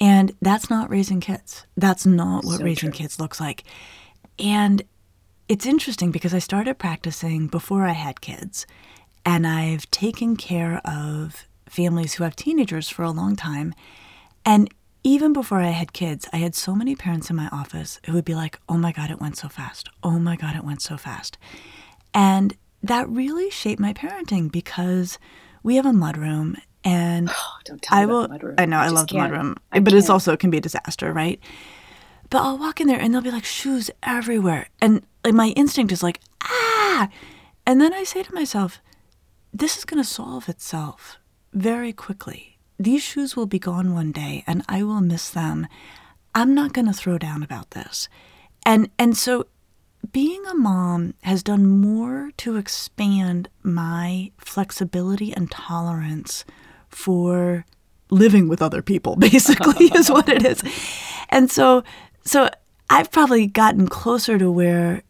And 0.01 0.33
that's 0.43 0.69
not 0.69 0.91
raising 0.91 1.21
kids. 1.21 1.67
That's 1.77 2.05
not 2.05 2.45
what 2.45 2.59
so 2.59 2.65
raising 2.65 2.91
true. 2.91 2.99
kids 2.99 3.21
looks 3.21 3.41
like. 3.41 3.65
And 4.39 4.83
it's 5.49 5.67
interesting 5.67 6.11
because 6.11 6.35
I 6.35 6.39
started 6.39 6.79
practicing 6.79 7.47
before 7.47 7.85
I 7.85 7.93
had 7.93 8.21
kids, 8.21 8.67
and 9.25 9.47
I've 9.47 9.91
taken 9.91 10.37
care 10.37 10.81
of 10.85 11.47
families 11.69 12.15
who 12.15 12.25
have 12.25 12.37
teenagers 12.37 12.89
for 12.89 13.03
a 13.03 13.11
long 13.11 13.37
time. 13.37 13.75
And 14.45 14.69
even 15.03 15.33
before 15.33 15.61
I 15.61 15.69
had 15.71 15.93
kids, 15.93 16.29
I 16.33 16.39
had 16.39 16.55
so 16.55 16.75
many 16.75 16.97
parents 16.97 17.31
in 17.31 17.37
my 17.37 17.49
office 17.53 18.01
who 18.07 18.13
would 18.15 18.25
be 18.25 18.35
like, 18.35 18.59
oh 18.69 18.77
my 18.77 18.91
God, 18.93 19.11
it 19.11 19.21
went 19.21 19.37
so 19.37 19.49
fast. 19.49 19.89
Oh 20.03 20.19
my 20.19 20.37
God, 20.37 20.57
it 20.57 20.65
went 20.65 20.83
so 20.83 20.97
fast. 20.97 21.37
And 22.13 22.55
that 22.83 23.09
really 23.09 23.51
shaped 23.51 23.81
my 23.81 23.93
parenting 23.93 24.51
because 24.51 25.19
we 25.63 25.77
have 25.77 25.87
a 25.87 25.91
mudroom 25.91 26.57
and 26.85 27.31
oh, 27.33 27.77
I 27.91 28.07
will. 28.07 28.29
I 28.59 28.67
know 28.67 28.79
I, 28.79 28.87
I 28.87 28.89
love 28.89 29.09
the 29.09 29.17
mudroom, 29.17 29.57
but 29.71 29.93
it's 29.93 30.11
also 30.11 30.33
it 30.33 30.41
can 30.41 30.51
be 30.51 30.59
a 30.59 30.61
disaster, 30.61 31.13
right? 31.13 31.41
But 32.31 32.43
I'll 32.43 32.59
walk 32.59 32.81
in 32.81 32.87
there 32.87 32.99
and 32.99 33.13
there'll 33.13 33.25
be 33.25 33.31
like 33.31 33.45
shoes 33.45 33.91
everywhere, 34.03 34.69
and 34.81 35.03
like 35.25 35.35
my 35.35 35.49
instinct 35.49 35.93
is 35.93 36.03
like 36.03 36.21
ah, 36.43 37.09
and 37.67 37.81
then 37.81 37.93
I 37.93 38.05
say 38.05 38.23
to 38.23 38.35
myself, 38.35 38.81
this 39.53 39.77
is 39.79 39.85
going 39.85 40.03
to 40.03 40.09
solve 40.09 40.49
itself 40.49 41.19
very 41.53 41.93
quickly. 41.93 42.59
These 42.79 43.03
shoes 43.03 43.37
will 43.37 43.47
be 43.47 43.59
gone 43.59 43.95
one 43.95 44.13
day, 44.13 44.45
and 44.47 44.63
I 44.69 44.83
will 44.83 45.01
miss 45.01 45.31
them. 45.31 45.67
I'm 46.35 46.55
not 46.55 46.73
going 46.73 46.87
to 46.87 46.93
throw 46.93 47.19
down 47.19 47.43
about 47.43 47.71
this, 47.71 48.09
and 48.67 48.91
and 48.99 49.17
so 49.17 49.47
being 50.13 50.45
a 50.47 50.55
mom 50.55 51.15
has 51.23 51.43
done 51.43 51.67
more 51.67 52.31
to 52.37 52.57
expand 52.57 53.49
my 53.63 54.33
flexibility 54.39 55.33
and 55.33 55.51
tolerance 55.51 56.45
for 56.95 57.65
living 58.11 58.49
with 58.49 58.63
other 58.63 58.83
people 58.83 59.17
basically 59.31 59.87
is 59.87 60.11
what 60.11 60.29
it 60.29 60.45
is. 60.45 60.63
And 61.31 61.51
so 61.51 61.83
so 62.27 62.49
i've 62.91 63.11
probably 63.11 63.47
gotten 63.47 63.87
closer 63.87 64.39
to 64.39 64.51
where 64.51 65.03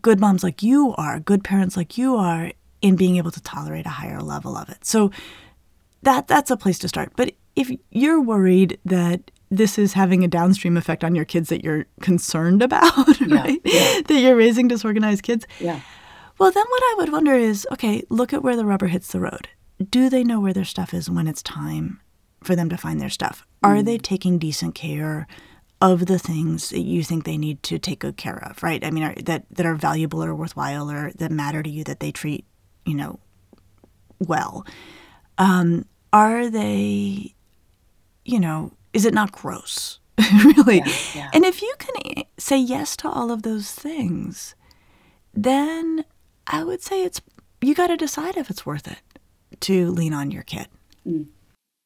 good 0.00 0.20
moms 0.20 0.42
like 0.42 0.62
you 0.62 0.94
are 0.96 1.20
good 1.20 1.44
parents 1.44 1.76
like 1.76 1.96
you 1.98 2.16
are 2.16 2.50
in 2.82 2.96
being 2.96 3.16
able 3.16 3.30
to 3.30 3.42
tolerate 3.42 3.86
a 3.86 3.90
higher 3.90 4.20
level 4.20 4.56
of 4.56 4.68
it. 4.68 4.84
So 4.84 5.10
that 6.02 6.28
that's 6.28 6.50
a 6.50 6.56
place 6.56 6.78
to 6.80 6.88
start. 6.88 7.12
But 7.16 7.32
if 7.56 7.70
you're 7.90 8.20
worried 8.20 8.78
that 8.84 9.30
this 9.50 9.78
is 9.78 9.92
having 9.92 10.24
a 10.24 10.28
downstream 10.28 10.76
effect 10.76 11.04
on 11.04 11.14
your 11.14 11.24
kids 11.24 11.48
that 11.48 11.64
you're 11.64 11.86
concerned 12.00 12.62
about 12.62 13.20
yeah, 13.20 13.34
right 13.34 13.60
yeah. 13.64 14.00
that 14.06 14.20
you're 14.20 14.36
raising 14.36 14.68
disorganized 14.68 15.22
kids 15.22 15.46
yeah. 15.60 15.80
well 16.38 16.50
then 16.50 16.64
what 16.68 16.82
i 16.82 16.94
would 16.98 17.12
wonder 17.12 17.34
is 17.34 17.66
okay 17.70 18.02
look 18.08 18.32
at 18.32 18.42
where 18.42 18.56
the 18.56 18.64
rubber 18.64 18.86
hits 18.86 19.12
the 19.12 19.20
road 19.20 19.48
do 19.82 20.08
they 20.08 20.24
know 20.24 20.40
where 20.40 20.52
their 20.52 20.64
stuff 20.64 20.94
is 20.94 21.10
when 21.10 21.26
it's 21.26 21.42
time 21.42 22.00
for 22.42 22.54
them 22.54 22.68
to 22.68 22.76
find 22.76 23.00
their 23.00 23.10
stuff? 23.10 23.46
Are 23.62 23.82
they 23.82 23.98
mm. 23.98 24.02
taking 24.02 24.38
decent 24.38 24.74
care 24.74 25.26
of 25.80 26.06
the 26.06 26.18
things 26.18 26.70
that 26.70 26.80
you 26.80 27.02
think 27.02 27.24
they 27.24 27.36
need 27.36 27.62
to 27.64 27.78
take 27.78 27.98
good 27.98 28.16
care 28.16 28.42
of, 28.48 28.62
right? 28.62 28.84
I 28.84 28.90
mean, 28.90 29.04
are, 29.04 29.14
that 29.24 29.44
that 29.50 29.66
are 29.66 29.74
valuable 29.74 30.22
or 30.22 30.34
worthwhile 30.34 30.90
or 30.90 31.12
that 31.16 31.30
matter 31.30 31.62
to 31.62 31.70
you 31.70 31.84
that 31.84 32.00
they 32.00 32.12
treat, 32.12 32.44
you 32.86 32.94
know, 32.94 33.18
well. 34.18 34.64
Um, 35.36 35.86
are 36.12 36.48
they, 36.48 37.34
you 38.24 38.38
know, 38.38 38.72
is 38.92 39.04
it 39.04 39.14
not 39.14 39.32
gross? 39.32 39.98
really? 40.44 40.78
Yeah, 40.78 40.92
yeah. 41.14 41.30
And 41.34 41.44
if 41.44 41.60
you 41.60 41.74
can 41.78 42.24
say 42.38 42.56
yes 42.56 42.96
to 42.98 43.08
all 43.08 43.32
of 43.32 43.42
those 43.42 43.72
things, 43.72 44.54
then 45.34 46.04
I 46.46 46.62
would 46.62 46.82
say 46.82 47.02
it's 47.02 47.20
you 47.60 47.74
got 47.74 47.88
to 47.88 47.96
decide 47.96 48.36
if 48.36 48.50
it's 48.50 48.64
worth 48.64 48.86
it 48.86 48.98
to 49.64 49.90
lean 49.90 50.12
on 50.12 50.30
your 50.30 50.42
kid. 50.42 50.68
Mm. 51.06 51.26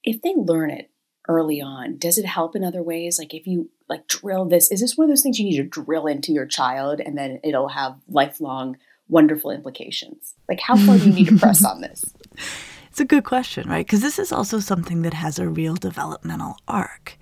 If 0.04 0.22
they 0.22 0.34
learn 0.36 0.70
it 0.70 0.90
early 1.28 1.60
on, 1.60 1.98
does 1.98 2.18
it 2.18 2.26
help 2.26 2.56
in 2.56 2.64
other 2.64 2.82
ways? 2.82 3.18
Like 3.18 3.34
if 3.34 3.46
you 3.46 3.70
like 3.88 4.06
drill 4.06 4.46
this, 4.46 4.70
is 4.70 4.80
this 4.80 4.96
one 4.96 5.04
of 5.06 5.10
those 5.10 5.22
things 5.22 5.38
you 5.38 5.44
need 5.44 5.56
to 5.56 5.64
drill 5.64 6.06
into 6.06 6.32
your 6.32 6.46
child 6.46 7.00
and 7.00 7.16
then 7.16 7.40
it'll 7.44 7.68
have 7.68 7.98
lifelong 8.08 8.76
wonderful 9.08 9.50
implications? 9.50 10.34
Like 10.48 10.60
how 10.60 10.76
far 10.76 10.98
do 10.98 11.06
you 11.06 11.12
need 11.12 11.28
to 11.28 11.38
press 11.38 11.64
on 11.64 11.80
this? 11.80 12.04
It's 12.90 13.04
a 13.04 13.04
good 13.04 13.22
question, 13.22 13.68
right? 13.68 13.86
Because 13.86 14.00
this 14.00 14.18
is 14.18 14.32
also 14.32 14.58
something 14.58 15.02
that 15.02 15.14
has 15.14 15.38
a 15.38 15.48
real 15.48 15.76
developmental 15.76 16.56
arc. 16.66 17.16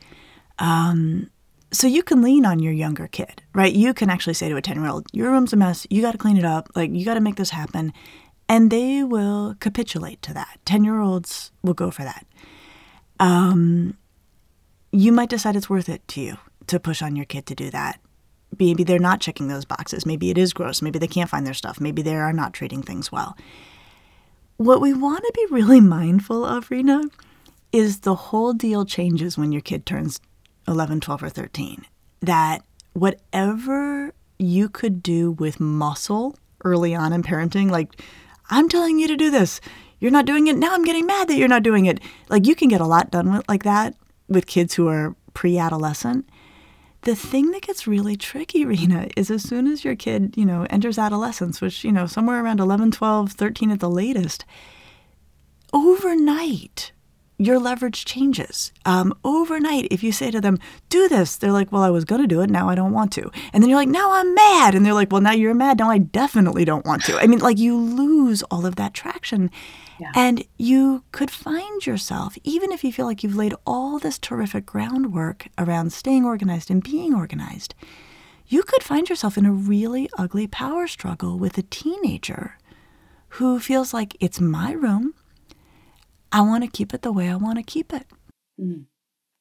Um, 0.59 1.29
so 1.71 1.87
you 1.87 2.03
can 2.03 2.23
lean 2.23 2.47
on 2.47 2.61
your 2.61 2.73
younger 2.73 3.09
kid, 3.09 3.43
right? 3.55 3.75
You 3.75 3.93
can 3.93 4.09
actually 4.09 4.33
say 4.33 4.49
to 4.49 4.57
a 4.57 4.63
10 4.63 4.81
year 4.81 4.91
old, 4.91 5.07
Your 5.13 5.31
room's 5.31 5.53
a 5.53 5.57
mess. 5.57 5.87
You 5.91 6.01
got 6.01 6.13
to 6.13 6.19
clean 6.19 6.39
it 6.39 6.47
up. 6.47 6.71
Like, 6.75 6.93
you 6.93 7.05
got 7.05 7.15
to 7.15 7.21
make 7.21 7.37
this 7.37 7.51
happen 7.51 7.93
and 8.49 8.71
they 8.71 9.03
will 9.03 9.57
capitulate 9.61 10.23
to 10.23 10.35
that. 10.35 10.59
10 10.65 10.85
year 10.85 11.01
olds 11.01 11.51
will 11.63 11.75
go 11.75 11.91
for 11.91 12.05
that. 12.05 12.27
Um, 13.19 13.97
you 14.93 15.13
might 15.13 15.31
decide 15.31 15.57
it's 15.57 15.71
worth 15.71 15.89
it 15.89 16.07
to 16.09 16.21
you 16.21 16.37
to 16.67 16.81
push 16.81 17.03
on 17.03 17.17
your 17.17 17.25
kid 17.25 17.47
to 17.47 17.55
do 17.55 17.71
that. 17.71 18.01
Maybe 18.59 18.85
they're 18.85 18.99
not 18.99 19.21
checking 19.21 19.49
those 19.49 19.65
boxes. 19.65 20.07
Maybe 20.07 20.31
it 20.31 20.39
is 20.39 20.53
gross. 20.53 20.81
Maybe 20.81 20.99
they 20.99 21.09
can't 21.09 21.31
find 21.31 21.47
their 21.47 21.55
stuff. 21.55 21.81
Maybe 21.81 22.03
they 22.03 22.15
are 22.15 22.33
not 22.33 22.53
treating 22.53 22.83
things 22.83 23.11
well. 23.11 23.37
What 24.57 24.81
we 24.81 24.95
want 24.95 25.23
to 25.25 25.33
be 25.35 25.55
really 25.55 25.81
mindful 25.81 26.45
of, 26.45 26.71
Rena, 26.71 27.03
is 27.73 28.01
the 28.01 28.15
whole 28.15 28.53
deal 28.53 28.85
changes 28.85 29.37
when 29.37 29.53
your 29.53 29.61
kid 29.61 29.85
turns 29.85 30.21
11, 30.67 31.01
12, 31.01 31.23
or 31.23 31.29
13. 31.29 31.85
That 32.21 32.63
whatever 32.95 34.15
you 34.39 34.69
could 34.69 35.03
do 35.03 35.33
with 35.33 35.61
muscle 35.61 36.37
early 36.65 36.95
on 36.95 37.13
in 37.13 37.23
parenting, 37.23 37.71
like 37.71 38.01
I'm 38.51 38.69
telling 38.69 38.99
you 38.99 39.09
to 39.09 39.17
do 39.17 39.31
this. 39.31 39.61
You're 39.99 40.11
not 40.11 40.27
doing 40.27 40.47
it. 40.47 40.57
Now 40.57 40.75
I'm 40.75 40.85
getting 40.85 41.07
mad 41.07 41.29
that 41.29 41.37
you're 41.37 41.49
not 41.49 41.63
doing 41.63 41.87
it. 41.87 42.01
Like 42.29 42.47
you 42.47 42.55
can 42.55 42.69
get 42.69 42.81
a 42.81 42.87
lot 42.87 43.11
done 43.11 43.33
with, 43.33 43.49
like 43.49 43.63
that 43.65 43.95
with 44.29 44.47
kids 44.47 44.75
who 44.75 44.89
are 44.89 45.15
pre 45.35 45.59
adolescent. 45.59 46.29
The 47.03 47.15
thing 47.15 47.53
that 47.53 47.63
gets 47.63 47.87
really 47.87 48.17
tricky, 48.17 48.65
Rena, 48.67 49.09
is 49.17 49.31
as 49.31 49.43
soon 49.43 49.67
as 49.67 49.85
your 49.85 49.97
kid, 49.97 50.35
you 50.37 50.45
know, 50.45 50.67
enters 50.71 50.99
adolescence, 50.99 51.61
which, 51.61 51.85
you 51.85 51.93
know, 51.93 52.07
somewhere 52.07 52.43
around 52.43 52.61
11, 52.61 52.91
12, 52.91 53.33
13 53.33 53.71
at 53.71 53.81
the 53.81 53.91
latest, 53.91 54.45
overnight, 55.73 56.93
your 57.39 57.59
leverage 57.59 58.05
changes. 58.05 58.73
Um, 58.85 59.15
overnight, 59.25 59.89
if 59.91 60.03
you 60.03 60.13
say 60.13 60.31
to 60.31 60.41
them, 60.41 60.59
do 60.89 61.09
this, 61.09 61.37
they're 61.37 61.53
like, 61.53 61.71
well, 61.71 61.83
I 61.83 61.91
was 61.91 62.05
going 62.05 62.23
to 62.23 62.27
do 62.27 62.41
it. 62.41 62.51
Now 62.51 62.69
I 62.69 62.75
don't 62.75 62.93
want 62.93 63.13
to. 63.13 63.31
And 63.53 63.63
then 63.63 63.69
you're 63.69 63.79
like, 63.79 63.89
now 63.89 64.13
I'm 64.13 64.35
mad. 64.35 64.75
And 64.75 64.87
they're 64.87 64.95
like, 64.95 65.13
well, 65.13 65.21
now 65.21 65.33
you're 65.33 65.55
mad. 65.55 65.79
Now 65.79 65.91
I 65.91 65.99
definitely 65.99 66.65
don't 66.65 66.87
want 66.87 67.05
to. 67.05 67.19
I 67.19 67.27
mean, 67.27 67.41
like 67.41 67.59
you 67.59 67.77
lose 67.77 68.43
all 68.45 68.65
of 68.65 68.77
that 68.77 68.95
traction. 68.95 69.51
Yeah. 70.01 70.13
And 70.15 70.45
you 70.59 71.05
could 71.13 71.31
find 71.31 71.87
yourself, 71.87 72.37
even 72.45 72.73
if 72.73 72.85
you 72.85 72.93
feel 72.93 73.07
like 73.07 73.23
you've 73.23 73.37
laid 73.37 73.55
all 73.67 73.99
this 73.99 74.19
terrific 74.19 74.67
groundwork 74.67 75.49
around 75.59 75.93
staying 75.93 76.25
organized 76.25 76.71
and 76.71 76.83
being 76.83 77.15
organized, 77.15 77.75
you 78.47 78.63
could 78.63 78.83
find 78.83 79.09
yourself 79.09 79.37
in 79.37 79.45
a 79.45 79.53
really 79.53 80.09
ugly 80.17 80.47
power 80.47 80.87
struggle 80.87 81.39
with 81.39 81.59
a 81.59 81.63
teenager 81.63 82.57
who 83.31 83.59
feels 83.59 83.93
like 83.93 84.17
it's 84.21 84.41
my 84.41 84.73
room 84.73 85.15
I 86.33 86.41
want 86.41 86.65
to 86.65 86.71
keep 86.71 86.93
it 86.93 87.03
the 87.03 87.13
way 87.13 87.29
I 87.29 87.37
want 87.37 87.59
to 87.59 87.63
keep 87.63 87.93
it. 87.93 88.07
Mm. 88.61 88.87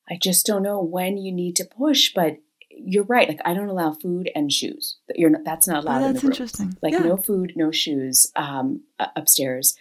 I 0.09 0.17
just 0.21 0.45
don't 0.45 0.63
know 0.63 0.81
when 0.81 1.17
you 1.17 1.31
need 1.31 1.55
to 1.57 1.65
push, 1.65 2.11
but 2.13 2.37
you're 2.69 3.05
right. 3.05 3.27
Like 3.27 3.39
I 3.45 3.53
don't 3.53 3.69
allow 3.69 3.93
food 3.93 4.29
and 4.35 4.51
shoes. 4.51 4.97
You're 5.15 5.29
not, 5.31 5.43
that's 5.45 5.67
not 5.67 5.83
allowed. 5.83 5.97
Oh, 5.97 6.07
that's 6.07 6.23
in 6.23 6.29
the 6.29 6.33
interesting. 6.33 6.77
Like 6.81 6.93
yeah. 6.93 6.99
no 6.99 7.17
food, 7.17 7.53
no 7.55 7.71
shoes 7.71 8.31
um, 8.35 8.83
upstairs. 9.15 9.75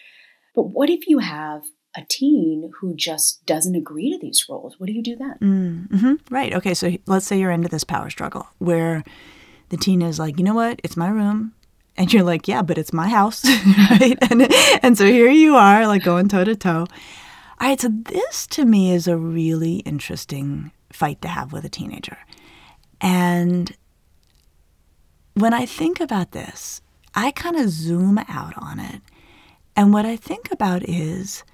But 0.54 0.64
what 0.64 0.88
if 0.88 1.08
you 1.08 1.18
have 1.18 1.62
a 1.96 2.02
teen 2.08 2.70
who 2.80 2.94
just 2.94 3.44
doesn't 3.46 3.74
agree 3.74 4.12
to 4.12 4.18
these 4.18 4.46
roles? 4.48 4.78
What 4.78 4.86
do 4.86 4.92
you 4.92 5.02
do 5.02 5.16
then? 5.16 5.38
Mm, 5.40 5.88
mm-hmm. 5.88 6.34
Right. 6.34 6.52
Okay. 6.54 6.74
So 6.74 6.96
let's 7.06 7.26
say 7.26 7.38
you're 7.38 7.50
into 7.50 7.68
this 7.68 7.84
power 7.84 8.10
struggle 8.10 8.48
where 8.58 9.04
the 9.68 9.76
teen 9.76 10.02
is 10.02 10.18
like, 10.18 10.38
you 10.38 10.44
know 10.44 10.54
what? 10.54 10.80
It's 10.84 10.96
my 10.96 11.08
room. 11.08 11.52
And 11.96 12.12
you're 12.12 12.24
like, 12.24 12.48
yeah, 12.48 12.62
but 12.62 12.78
it's 12.78 12.92
my 12.92 13.08
house, 13.08 13.44
right? 13.90 14.18
And 14.30 14.52
and 14.82 14.98
so 14.98 15.06
here 15.06 15.30
you 15.30 15.56
are, 15.56 15.86
like 15.86 16.02
going 16.02 16.28
toe 16.28 16.44
to 16.44 16.56
toe. 16.56 16.86
All 17.60 17.68
right, 17.68 17.80
so 17.80 17.88
this 17.88 18.46
to 18.48 18.64
me 18.64 18.92
is 18.92 19.06
a 19.06 19.16
really 19.16 19.76
interesting 19.78 20.72
fight 20.92 21.22
to 21.22 21.28
have 21.28 21.52
with 21.52 21.64
a 21.64 21.68
teenager. 21.68 22.18
And 23.00 23.76
when 25.34 25.54
I 25.54 25.66
think 25.66 26.00
about 26.00 26.32
this, 26.32 26.80
I 27.14 27.30
kind 27.30 27.56
of 27.56 27.70
zoom 27.70 28.18
out 28.28 28.54
on 28.56 28.80
it. 28.80 29.02
And 29.76 29.92
what 29.92 30.06
I 30.06 30.16
think 30.16 30.50
about 30.50 30.88
is 30.88 31.44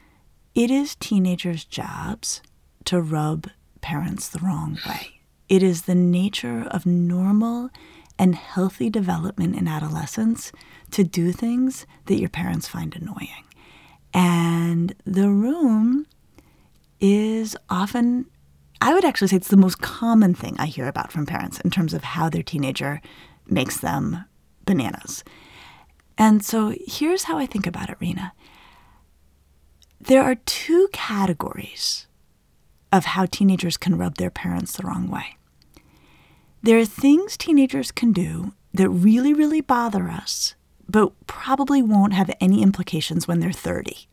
it 0.54 0.70
is 0.70 0.94
teenagers' 0.96 1.64
jobs 1.64 2.42
to 2.84 3.00
rub 3.00 3.48
parents 3.80 4.28
the 4.28 4.40
wrong 4.40 4.78
way. 4.86 5.20
It 5.48 5.62
is 5.62 5.82
the 5.82 5.94
nature 5.94 6.66
of 6.70 6.86
normal 6.86 7.70
and 8.20 8.34
healthy 8.34 8.90
development 8.90 9.56
in 9.56 9.66
adolescence 9.66 10.52
to 10.90 11.02
do 11.02 11.32
things 11.32 11.86
that 12.04 12.20
your 12.20 12.28
parents 12.28 12.68
find 12.68 12.94
annoying. 12.94 13.46
And 14.12 14.94
the 15.06 15.30
room 15.30 16.06
is 17.00 17.56
often, 17.70 18.26
I 18.82 18.92
would 18.92 19.06
actually 19.06 19.28
say 19.28 19.36
it's 19.36 19.48
the 19.48 19.56
most 19.56 19.80
common 19.80 20.34
thing 20.34 20.54
I 20.58 20.66
hear 20.66 20.86
about 20.86 21.10
from 21.10 21.24
parents 21.24 21.60
in 21.60 21.70
terms 21.70 21.94
of 21.94 22.04
how 22.04 22.28
their 22.28 22.42
teenager 22.42 23.00
makes 23.46 23.78
them 23.78 24.26
bananas. 24.66 25.24
And 26.18 26.44
so 26.44 26.74
here's 26.86 27.24
how 27.24 27.38
I 27.38 27.46
think 27.46 27.66
about 27.66 27.88
it, 27.88 27.96
Rena. 28.00 28.34
There 29.98 30.22
are 30.22 30.34
two 30.34 30.90
categories 30.92 32.06
of 32.92 33.06
how 33.06 33.24
teenagers 33.24 33.78
can 33.78 33.96
rub 33.96 34.16
their 34.16 34.30
parents 34.30 34.76
the 34.76 34.86
wrong 34.86 35.08
way. 35.08 35.36
There 36.62 36.78
are 36.78 36.84
things 36.84 37.36
teenagers 37.36 37.90
can 37.90 38.12
do 38.12 38.52
that 38.74 38.88
really, 38.88 39.32
really 39.32 39.60
bother 39.60 40.08
us, 40.08 40.54
but 40.88 41.12
probably 41.26 41.82
won't 41.82 42.12
have 42.12 42.30
any 42.40 42.62
implications 42.62 43.26
when 43.26 43.40
they're 43.40 43.52
30. 43.52 44.08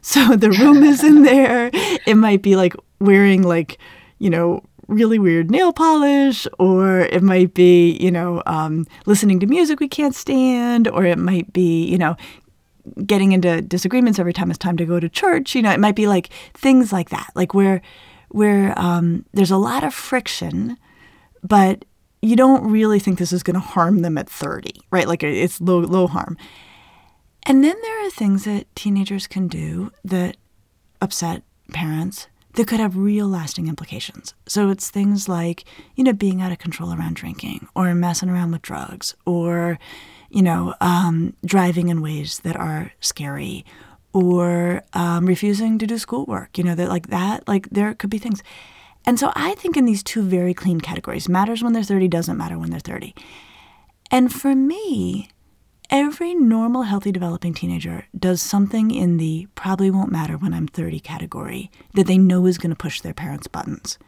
So 0.00 0.36
the 0.36 0.50
room 0.50 0.82
is 0.82 1.02
in 1.02 1.22
there. 1.32 1.70
It 2.06 2.16
might 2.16 2.42
be 2.42 2.56
like 2.56 2.74
wearing, 3.00 3.42
like, 3.42 3.78
you 4.18 4.30
know, 4.30 4.62
really 4.88 5.18
weird 5.18 5.50
nail 5.50 5.72
polish, 5.72 6.46
or 6.58 7.00
it 7.00 7.22
might 7.22 7.54
be, 7.54 7.92
you 7.98 8.10
know, 8.10 8.42
um, 8.46 8.86
listening 9.06 9.40
to 9.40 9.46
music 9.46 9.80
we 9.80 9.88
can't 9.88 10.14
stand, 10.14 10.88
or 10.88 11.04
it 11.04 11.18
might 11.18 11.52
be, 11.52 11.84
you 11.86 11.98
know, 11.98 12.16
getting 13.06 13.32
into 13.32 13.62
disagreements 13.62 14.18
every 14.18 14.32
time 14.32 14.50
it's 14.50 14.58
time 14.58 14.76
to 14.76 14.84
go 14.84 15.00
to 15.00 15.08
church. 15.08 15.54
You 15.54 15.62
know, 15.62 15.70
it 15.70 15.80
might 15.80 15.96
be 15.96 16.06
like 16.06 16.28
things 16.54 16.92
like 16.92 17.10
that, 17.10 17.30
like 17.34 17.54
where 17.54 17.80
where 18.28 18.78
um, 18.78 19.24
there's 19.32 19.50
a 19.50 19.56
lot 19.58 19.84
of 19.84 19.92
friction, 19.94 20.76
but 21.42 21.84
you 22.20 22.36
don't 22.36 22.70
really 22.70 22.98
think 22.98 23.18
this 23.18 23.32
is 23.32 23.42
going 23.42 23.54
to 23.54 23.60
harm 23.60 24.02
them 24.02 24.16
at 24.16 24.30
30, 24.30 24.72
right? 24.90 25.08
Like 25.08 25.22
it's 25.22 25.60
low 25.60 25.80
low 25.80 26.06
harm. 26.06 26.36
And 27.44 27.64
then 27.64 27.74
there 27.82 28.06
are 28.06 28.10
things 28.10 28.44
that 28.44 28.72
teenagers 28.76 29.26
can 29.26 29.48
do 29.48 29.90
that 30.04 30.36
upset 31.00 31.42
parents 31.72 32.28
that 32.54 32.66
could 32.66 32.80
have 32.80 32.96
real 32.96 33.26
lasting 33.26 33.66
implications. 33.66 34.34
So 34.46 34.70
it's 34.70 34.90
things 34.90 35.28
like, 35.28 35.64
you 35.96 36.04
know, 36.04 36.12
being 36.12 36.42
out 36.42 36.52
of 36.52 36.58
control 36.58 36.92
around 36.92 37.16
drinking 37.16 37.66
or 37.74 37.94
messing 37.94 38.28
around 38.28 38.52
with 38.52 38.62
drugs 38.62 39.14
or, 39.26 39.78
you 40.30 40.42
know, 40.42 40.74
um, 40.80 41.34
driving 41.44 41.88
in 41.88 42.02
ways 42.02 42.40
that 42.40 42.56
are 42.56 42.92
scary 43.00 43.64
or 44.12 44.82
um, 44.92 45.26
refusing 45.26 45.78
to 45.78 45.86
do 45.86 45.98
schoolwork, 45.98 46.58
you 46.58 46.64
know, 46.64 46.74
that 46.74 46.88
like 46.90 47.08
that, 47.08 47.48
like 47.48 47.68
there 47.70 47.94
could 47.94 48.10
be 48.10 48.18
things. 48.18 48.42
And 49.04 49.18
so 49.18 49.32
I 49.34 49.54
think 49.54 49.76
in 49.76 49.84
these 49.84 50.02
two 50.02 50.22
very 50.22 50.54
clean 50.54 50.80
categories 50.80 51.28
matters 51.28 51.62
when 51.62 51.72
they're 51.72 51.82
30, 51.82 52.08
doesn't 52.08 52.36
matter 52.36 52.58
when 52.58 52.70
they're 52.70 52.80
30. 52.80 53.14
And 54.10 54.32
for 54.32 54.54
me, 54.54 55.30
every 55.90 56.34
normal, 56.34 56.82
healthy, 56.82 57.10
developing 57.10 57.54
teenager 57.54 58.06
does 58.16 58.40
something 58.40 58.90
in 58.90 59.16
the 59.16 59.48
probably 59.54 59.90
won't 59.90 60.12
matter 60.12 60.36
when 60.36 60.54
I'm 60.54 60.68
30 60.68 61.00
category 61.00 61.70
that 61.94 62.06
they 62.06 62.18
know 62.18 62.46
is 62.46 62.58
going 62.58 62.70
to 62.70 62.76
push 62.76 63.00
their 63.00 63.14
parents' 63.14 63.46
buttons. 63.46 63.98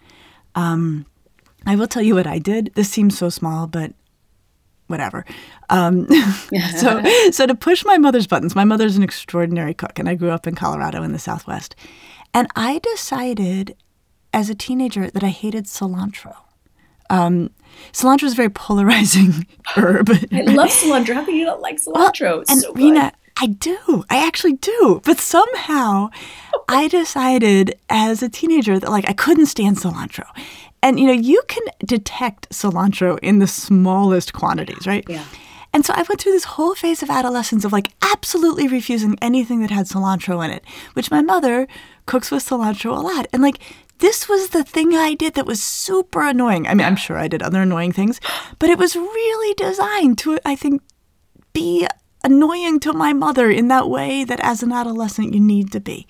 Um, 0.54 1.06
I 1.66 1.76
will 1.76 1.86
tell 1.86 2.02
you 2.02 2.14
what 2.14 2.26
I 2.26 2.38
did. 2.38 2.72
This 2.74 2.90
seems 2.90 3.18
so 3.18 3.28
small, 3.30 3.66
but 3.66 3.94
whatever. 4.86 5.24
Um, 5.70 6.06
so, 6.76 7.02
so 7.30 7.46
to 7.46 7.54
push 7.54 7.84
my 7.84 7.98
mother's 7.98 8.26
buttons, 8.26 8.54
my 8.54 8.64
mother's 8.64 8.96
an 8.96 9.02
extraordinary 9.02 9.74
cook, 9.74 9.98
and 9.98 10.08
I 10.08 10.14
grew 10.14 10.30
up 10.30 10.46
in 10.46 10.54
Colorado 10.54 11.02
in 11.02 11.12
the 11.12 11.18
Southwest. 11.18 11.74
And 12.32 12.48
I 12.56 12.78
decided 12.80 13.76
as 14.34 14.50
a 14.50 14.54
teenager 14.54 15.10
that 15.10 15.22
I 15.22 15.28
hated 15.28 15.64
cilantro. 15.64 16.36
Um, 17.08 17.50
cilantro 17.92 18.24
is 18.24 18.32
a 18.32 18.36
very 18.36 18.50
polarizing 18.50 19.46
herb. 19.76 20.10
I 20.10 20.40
love 20.42 20.70
cilantro. 20.70 21.14
How 21.14 21.24
can 21.24 21.36
you 21.36 21.46
not 21.46 21.60
like 21.60 21.76
cilantro? 21.76 22.20
Well, 22.20 22.44
and 22.48 22.60
so 22.60 22.72
Rena, 22.74 23.12
I 23.36 23.46
do. 23.46 24.04
I 24.10 24.26
actually 24.26 24.54
do. 24.54 25.00
But 25.04 25.18
somehow 25.18 26.10
I 26.68 26.88
decided 26.88 27.78
as 27.88 28.22
a 28.22 28.28
teenager 28.28 28.78
that 28.78 28.90
like 28.90 29.08
I 29.08 29.12
couldn't 29.12 29.46
stand 29.46 29.76
cilantro. 29.76 30.26
And 30.82 30.98
you 30.98 31.06
know, 31.06 31.12
you 31.12 31.42
can 31.46 31.62
detect 31.84 32.50
cilantro 32.50 33.18
in 33.22 33.38
the 33.38 33.46
smallest 33.46 34.32
quantities, 34.32 34.86
right? 34.86 35.04
Yeah. 35.08 35.24
And 35.72 35.84
so 35.84 35.92
I 35.92 36.04
went 36.08 36.20
through 36.20 36.32
this 36.32 36.44
whole 36.44 36.76
phase 36.76 37.02
of 37.02 37.10
adolescence 37.10 37.64
of 37.64 37.72
like 37.72 37.90
absolutely 38.12 38.68
refusing 38.68 39.16
anything 39.20 39.60
that 39.60 39.70
had 39.70 39.86
cilantro 39.86 40.44
in 40.44 40.52
it, 40.52 40.64
which 40.92 41.10
my 41.10 41.20
mother 41.20 41.66
cooks 42.06 42.30
with 42.30 42.44
cilantro 42.48 42.96
a 42.96 43.00
lot. 43.00 43.26
And 43.32 43.42
like 43.42 43.58
this 43.98 44.28
was 44.28 44.48
the 44.48 44.64
thing 44.64 44.94
I 44.94 45.14
did 45.14 45.34
that 45.34 45.46
was 45.46 45.62
super 45.62 46.22
annoying. 46.22 46.66
I 46.66 46.74
mean, 46.74 46.86
I'm 46.86 46.96
sure 46.96 47.16
I 47.16 47.28
did 47.28 47.42
other 47.42 47.62
annoying 47.62 47.92
things, 47.92 48.20
but 48.58 48.70
it 48.70 48.78
was 48.78 48.96
really 48.96 49.54
designed 49.54 50.18
to, 50.18 50.38
I 50.44 50.56
think, 50.56 50.82
be 51.52 51.86
annoying 52.22 52.80
to 52.80 52.92
my 52.92 53.12
mother 53.12 53.50
in 53.50 53.68
that 53.68 53.88
way 53.88 54.24
that 54.24 54.40
as 54.40 54.62
an 54.62 54.72
adolescent 54.72 55.34
you 55.34 55.40
need 55.40 55.70
to 55.72 55.80
be. 55.80 56.06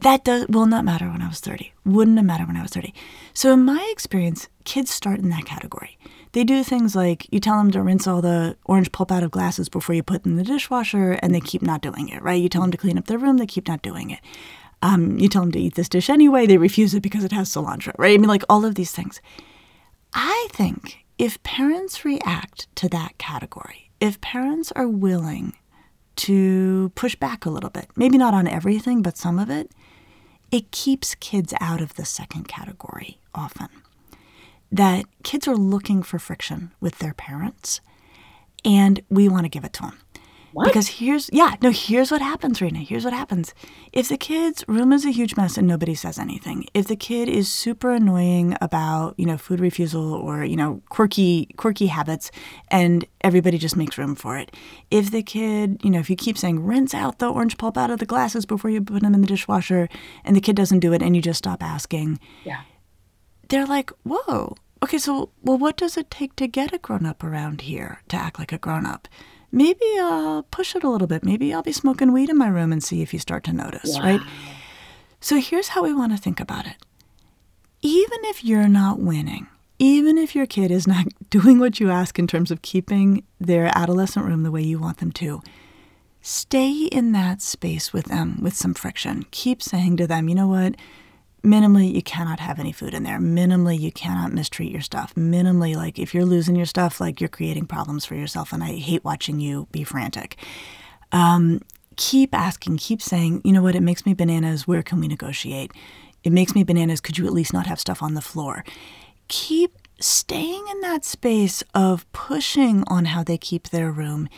That 0.00 0.24
does 0.24 0.46
will 0.48 0.66
not 0.66 0.84
matter 0.84 1.10
when 1.10 1.20
I 1.20 1.28
was 1.28 1.40
30. 1.40 1.72
Wouldn't 1.84 2.16
have 2.16 2.24
mattered 2.24 2.46
when 2.46 2.56
I 2.56 2.62
was 2.62 2.70
30. 2.70 2.94
So 3.34 3.52
in 3.52 3.64
my 3.64 3.86
experience, 3.92 4.48
kids 4.64 4.90
start 4.90 5.18
in 5.18 5.28
that 5.28 5.44
category. 5.44 5.98
They 6.32 6.44
do 6.44 6.62
things 6.62 6.94
like 6.94 7.26
you 7.32 7.40
tell 7.40 7.58
them 7.58 7.70
to 7.72 7.82
rinse 7.82 8.06
all 8.06 8.22
the 8.22 8.56
orange 8.64 8.92
pulp 8.92 9.10
out 9.10 9.22
of 9.22 9.30
glasses 9.30 9.68
before 9.68 9.94
you 9.94 10.02
put 10.02 10.22
them 10.22 10.32
in 10.32 10.38
the 10.38 10.44
dishwasher, 10.44 11.12
and 11.20 11.34
they 11.34 11.40
keep 11.40 11.60
not 11.60 11.82
doing 11.82 12.08
it, 12.08 12.22
right? 12.22 12.40
You 12.40 12.48
tell 12.48 12.62
them 12.62 12.70
to 12.70 12.78
clean 12.78 12.96
up 12.96 13.06
their 13.06 13.18
room, 13.18 13.36
they 13.36 13.46
keep 13.46 13.66
not 13.68 13.82
doing 13.82 14.10
it. 14.10 14.20
Um, 14.82 15.18
you 15.18 15.28
tell 15.28 15.42
them 15.42 15.52
to 15.52 15.58
eat 15.60 15.74
this 15.74 15.88
dish 15.88 16.08
anyway, 16.08 16.46
they 16.46 16.56
refuse 16.56 16.94
it 16.94 17.02
because 17.02 17.24
it 17.24 17.32
has 17.32 17.50
cilantro, 17.50 17.92
right? 17.98 18.14
I 18.14 18.18
mean, 18.18 18.28
like 18.28 18.44
all 18.48 18.64
of 18.64 18.74
these 18.76 18.92
things. 18.92 19.20
I 20.14 20.48
think 20.52 21.04
if 21.18 21.42
parents 21.42 22.04
react 22.04 22.74
to 22.76 22.88
that 22.88 23.18
category, 23.18 23.90
if 24.00 24.20
parents 24.22 24.72
are 24.72 24.88
willing 24.88 25.52
to 26.16 26.90
push 26.94 27.14
back 27.14 27.44
a 27.44 27.50
little 27.50 27.70
bit, 27.70 27.88
maybe 27.94 28.18
not 28.18 28.34
on 28.34 28.48
everything, 28.48 29.02
but 29.02 29.16
some 29.16 29.38
of 29.38 29.50
it, 29.50 29.70
it 30.50 30.70
keeps 30.70 31.14
kids 31.14 31.54
out 31.60 31.80
of 31.80 31.94
the 31.94 32.04
second 32.04 32.48
category 32.48 33.20
often. 33.34 33.68
That 34.72 35.04
kids 35.22 35.46
are 35.46 35.56
looking 35.56 36.02
for 36.02 36.18
friction 36.18 36.72
with 36.80 36.98
their 36.98 37.14
parents, 37.14 37.80
and 38.64 39.00
we 39.08 39.28
want 39.28 39.44
to 39.44 39.48
give 39.48 39.64
it 39.64 39.72
to 39.74 39.82
them. 39.82 39.98
What? 40.52 40.66
Because 40.66 40.88
here's, 40.88 41.30
yeah, 41.32 41.54
no, 41.62 41.70
here's 41.70 42.10
what 42.10 42.22
happens, 42.22 42.60
Rena. 42.60 42.80
Here's 42.80 43.04
what 43.04 43.12
happens. 43.12 43.54
If 43.92 44.08
the 44.08 44.16
kid's 44.16 44.64
room 44.66 44.92
is 44.92 45.04
a 45.04 45.10
huge 45.10 45.36
mess 45.36 45.56
and 45.56 45.66
nobody 45.66 45.94
says 45.94 46.18
anything, 46.18 46.66
if 46.74 46.88
the 46.88 46.96
kid 46.96 47.28
is 47.28 47.50
super 47.50 47.92
annoying 47.92 48.56
about, 48.60 49.14
you 49.16 49.26
know, 49.26 49.38
food 49.38 49.60
refusal 49.60 50.12
or, 50.12 50.44
you 50.44 50.56
know, 50.56 50.82
quirky, 50.88 51.46
quirky 51.56 51.86
habits 51.86 52.30
and 52.68 53.04
everybody 53.20 53.58
just 53.58 53.76
makes 53.76 53.96
room 53.96 54.14
for 54.14 54.36
it. 54.38 54.54
If 54.90 55.10
the 55.10 55.22
kid, 55.22 55.80
you 55.84 55.90
know, 55.90 56.00
if 56.00 56.10
you 56.10 56.16
keep 56.16 56.36
saying, 56.36 56.64
rinse 56.64 56.94
out 56.94 57.20
the 57.20 57.30
orange 57.30 57.56
pulp 57.56 57.78
out 57.78 57.90
of 57.90 58.00
the 58.00 58.06
glasses 58.06 58.44
before 58.44 58.70
you 58.70 58.80
put 58.80 59.02
them 59.02 59.14
in 59.14 59.20
the 59.20 59.26
dishwasher 59.28 59.88
and 60.24 60.34
the 60.34 60.40
kid 60.40 60.56
doesn't 60.56 60.80
do 60.80 60.92
it 60.92 61.02
and 61.02 61.14
you 61.14 61.22
just 61.22 61.38
stop 61.38 61.62
asking. 61.62 62.18
Yeah. 62.44 62.62
They're 63.48 63.66
like, 63.66 63.90
whoa, 64.04 64.56
okay, 64.82 64.98
so, 64.98 65.30
well, 65.42 65.58
what 65.58 65.76
does 65.76 65.96
it 65.96 66.10
take 66.10 66.34
to 66.36 66.46
get 66.46 66.72
a 66.72 66.78
grown 66.78 67.06
up 67.06 67.22
around 67.22 67.62
here 67.62 68.02
to 68.08 68.16
act 68.16 68.38
like 68.38 68.52
a 68.52 68.58
grown 68.58 68.86
up? 68.86 69.08
Maybe 69.52 69.84
I'll 69.98 70.44
push 70.44 70.74
it 70.74 70.84
a 70.84 70.88
little 70.88 71.06
bit. 71.06 71.24
Maybe 71.24 71.52
I'll 71.52 71.62
be 71.62 71.72
smoking 71.72 72.12
weed 72.12 72.30
in 72.30 72.38
my 72.38 72.48
room 72.48 72.72
and 72.72 72.82
see 72.82 73.02
if 73.02 73.12
you 73.12 73.18
start 73.18 73.44
to 73.44 73.52
notice, 73.52 73.96
wow. 73.96 74.02
right? 74.02 74.20
So 75.20 75.40
here's 75.40 75.68
how 75.68 75.82
we 75.82 75.92
want 75.92 76.12
to 76.12 76.18
think 76.18 76.40
about 76.40 76.66
it. 76.66 76.76
Even 77.82 78.18
if 78.24 78.44
you're 78.44 78.68
not 78.68 78.98
winning, 78.98 79.48
even 79.78 80.18
if 80.18 80.34
your 80.34 80.46
kid 80.46 80.70
is 80.70 80.86
not 80.86 81.06
doing 81.30 81.58
what 81.58 81.80
you 81.80 81.90
ask 81.90 82.18
in 82.18 82.26
terms 82.26 82.50
of 82.50 82.62
keeping 82.62 83.24
their 83.40 83.70
adolescent 83.74 84.26
room 84.26 84.42
the 84.42 84.50
way 84.50 84.62
you 84.62 84.78
want 84.78 84.98
them 84.98 85.12
to, 85.12 85.42
stay 86.22 86.84
in 86.84 87.12
that 87.12 87.40
space 87.40 87.92
with 87.92 88.06
them 88.06 88.38
with 88.42 88.54
some 88.54 88.74
friction. 88.74 89.24
Keep 89.30 89.62
saying 89.62 89.96
to 89.96 90.06
them, 90.06 90.28
you 90.28 90.34
know 90.34 90.48
what? 90.48 90.76
Minimally 91.42 91.92
you 91.92 92.02
cannot 92.02 92.40
have 92.40 92.58
any 92.58 92.72
food 92.72 92.94
in 92.94 93.02
there. 93.02 93.18
Minimally 93.18 93.78
you 93.78 93.92
cannot 93.92 94.32
mistreat 94.32 94.70
your 94.70 94.80
stuff. 94.80 95.14
Minimally 95.14 95.74
like 95.76 95.98
if 95.98 96.14
you're 96.14 96.24
losing 96.24 96.56
your 96.56 96.66
stuff 96.66 97.00
like 97.00 97.20
you're 97.20 97.28
creating 97.28 97.66
problems 97.66 98.04
for 98.04 98.14
yourself 98.14 98.52
and 98.52 98.62
i 98.62 98.72
hate 98.72 99.04
watching 99.04 99.40
you 99.40 99.66
be 99.72 99.84
frantic. 99.84 100.36
Um, 101.12 101.60
keep 101.96 102.34
asking 102.34 102.78
keep 102.78 103.02
saying 103.02 103.42
you 103.44 103.52
know 103.52 103.62
what? 103.62 103.74
It 103.74 103.82
makes 103.82 104.06
me 104.06 104.14
bananas. 104.14 104.66
Where 104.66 104.82
can 104.82 105.00
we 105.00 105.08
negotiate? 105.08 105.72
It 106.22 106.32
makes 106.32 106.54
me 106.54 106.64
bananas. 106.64 107.00
Could 107.00 107.18
you 107.18 107.26
at 107.26 107.32
least 107.32 107.52
not 107.52 107.66
have 107.66 107.80
stuff 107.80 108.02
on 108.02 108.14
the 108.14 108.20
floor? 108.20 108.64
Keep 109.28 109.72
staying 110.00 110.66
in 110.70 110.80
that 110.80 111.04
space 111.04 111.62
of 111.74 112.10
pushing 112.12 112.84
on 112.86 113.06
how 113.06 113.22
they 113.22 113.38
keep 113.38 113.68
their 113.68 113.90
room 113.90 114.28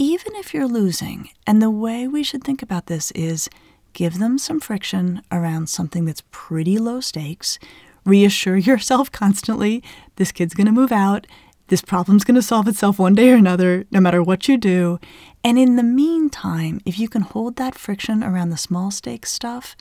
even 0.00 0.34
if 0.36 0.54
you're 0.54 0.66
losing. 0.66 1.28
And 1.46 1.60
the 1.60 1.70
way 1.70 2.08
we 2.08 2.22
should 2.22 2.42
think 2.42 2.62
about 2.62 2.86
this 2.86 3.10
is 3.10 3.50
give 3.92 4.18
them 4.18 4.38
some 4.38 4.60
friction 4.60 5.22
around 5.30 5.68
something 5.68 6.04
that's 6.04 6.22
pretty 6.30 6.78
low 6.78 7.00
stakes. 7.00 7.58
Reassure 8.04 8.56
yourself 8.70 9.10
constantly 9.12 9.82
this 10.16 10.32
kid's 10.32 10.54
going 10.54 10.66
to 10.66 10.72
move 10.72 10.92
out. 10.92 11.26
This 11.68 11.82
problem's 11.82 12.24
going 12.24 12.34
to 12.34 12.42
solve 12.42 12.66
itself 12.66 12.98
one 12.98 13.14
day 13.14 13.30
or 13.30 13.36
another, 13.36 13.84
no 13.92 14.00
matter 14.00 14.22
what 14.22 14.48
you 14.48 14.58
do. 14.58 14.98
And 15.44 15.56
in 15.56 15.76
the 15.76 15.84
meantime, 15.84 16.80
if 16.84 16.98
you 16.98 17.08
can 17.08 17.22
hold 17.22 17.56
that 17.56 17.76
friction 17.76 18.24
around 18.24 18.50
the 18.50 18.56
small 18.56 18.90
stakes 18.90 19.30
stuff, 19.30 19.76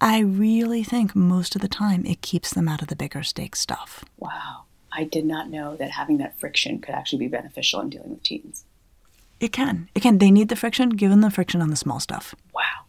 I 0.00 0.20
really 0.20 0.84
think 0.84 1.16
most 1.16 1.56
of 1.56 1.60
the 1.60 1.68
time 1.68 2.06
it 2.06 2.22
keeps 2.22 2.54
them 2.54 2.68
out 2.68 2.80
of 2.80 2.88
the 2.88 2.96
bigger 2.96 3.22
stakes 3.22 3.60
stuff. 3.60 4.04
Wow. 4.18 4.64
I 4.92 5.04
did 5.04 5.24
not 5.24 5.48
know 5.48 5.74
that 5.76 5.90
having 5.90 6.18
that 6.18 6.38
friction 6.38 6.80
could 6.80 6.94
actually 6.94 7.20
be 7.20 7.28
beneficial 7.28 7.80
in 7.80 7.90
dealing 7.90 8.10
with 8.10 8.22
teens. 8.22 8.64
It 9.40 9.52
can. 9.52 9.88
It 9.94 10.00
can. 10.00 10.18
They 10.18 10.30
need 10.30 10.48
the 10.48 10.56
friction. 10.56 10.90
Give 10.90 11.10
them 11.10 11.20
the 11.20 11.30
friction 11.30 11.60
on 11.60 11.70
the 11.70 11.76
small 11.76 11.98
stuff. 11.98 12.34
Wow. 12.54 12.84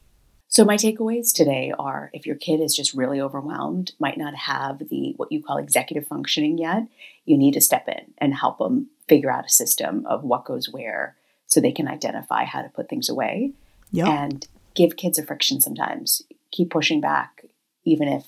So 0.54 0.64
my 0.64 0.78
takeaways 0.78 1.34
today 1.34 1.74
are 1.80 2.12
if 2.14 2.28
your 2.28 2.36
kid 2.36 2.62
is 2.62 2.76
just 2.76 2.94
really 2.94 3.20
overwhelmed, 3.20 3.94
might 4.00 4.20
not 4.20 4.36
have 4.36 4.88
the 4.88 5.16
what 5.18 5.32
you 5.32 5.42
call 5.42 5.58
executive 5.58 6.06
functioning 6.06 6.60
yet, 6.60 6.84
you 7.26 7.40
need 7.40 7.56
to 7.56 7.62
step 7.62 7.88
in 7.88 8.14
and 8.20 8.36
help 8.36 8.60
them 8.60 8.92
figure 9.10 9.32
out 9.32 9.48
a 9.48 9.50
system 9.50 10.06
of 10.06 10.24
what 10.24 10.46
goes 10.46 10.70
where 10.70 11.16
so 11.48 11.60
they 11.60 11.72
can 11.72 11.88
identify 11.88 12.46
how 12.46 12.62
to 12.62 12.70
put 12.70 12.88
things 12.88 13.10
away. 13.10 13.54
Yep. 13.94 14.08
And 14.08 14.48
give 14.76 14.96
kids 14.96 15.18
a 15.18 15.26
friction 15.26 15.60
sometimes. 15.60 16.22
Keep 16.52 16.70
pushing 16.70 17.02
back 17.02 17.46
even 17.84 18.08
if 18.08 18.28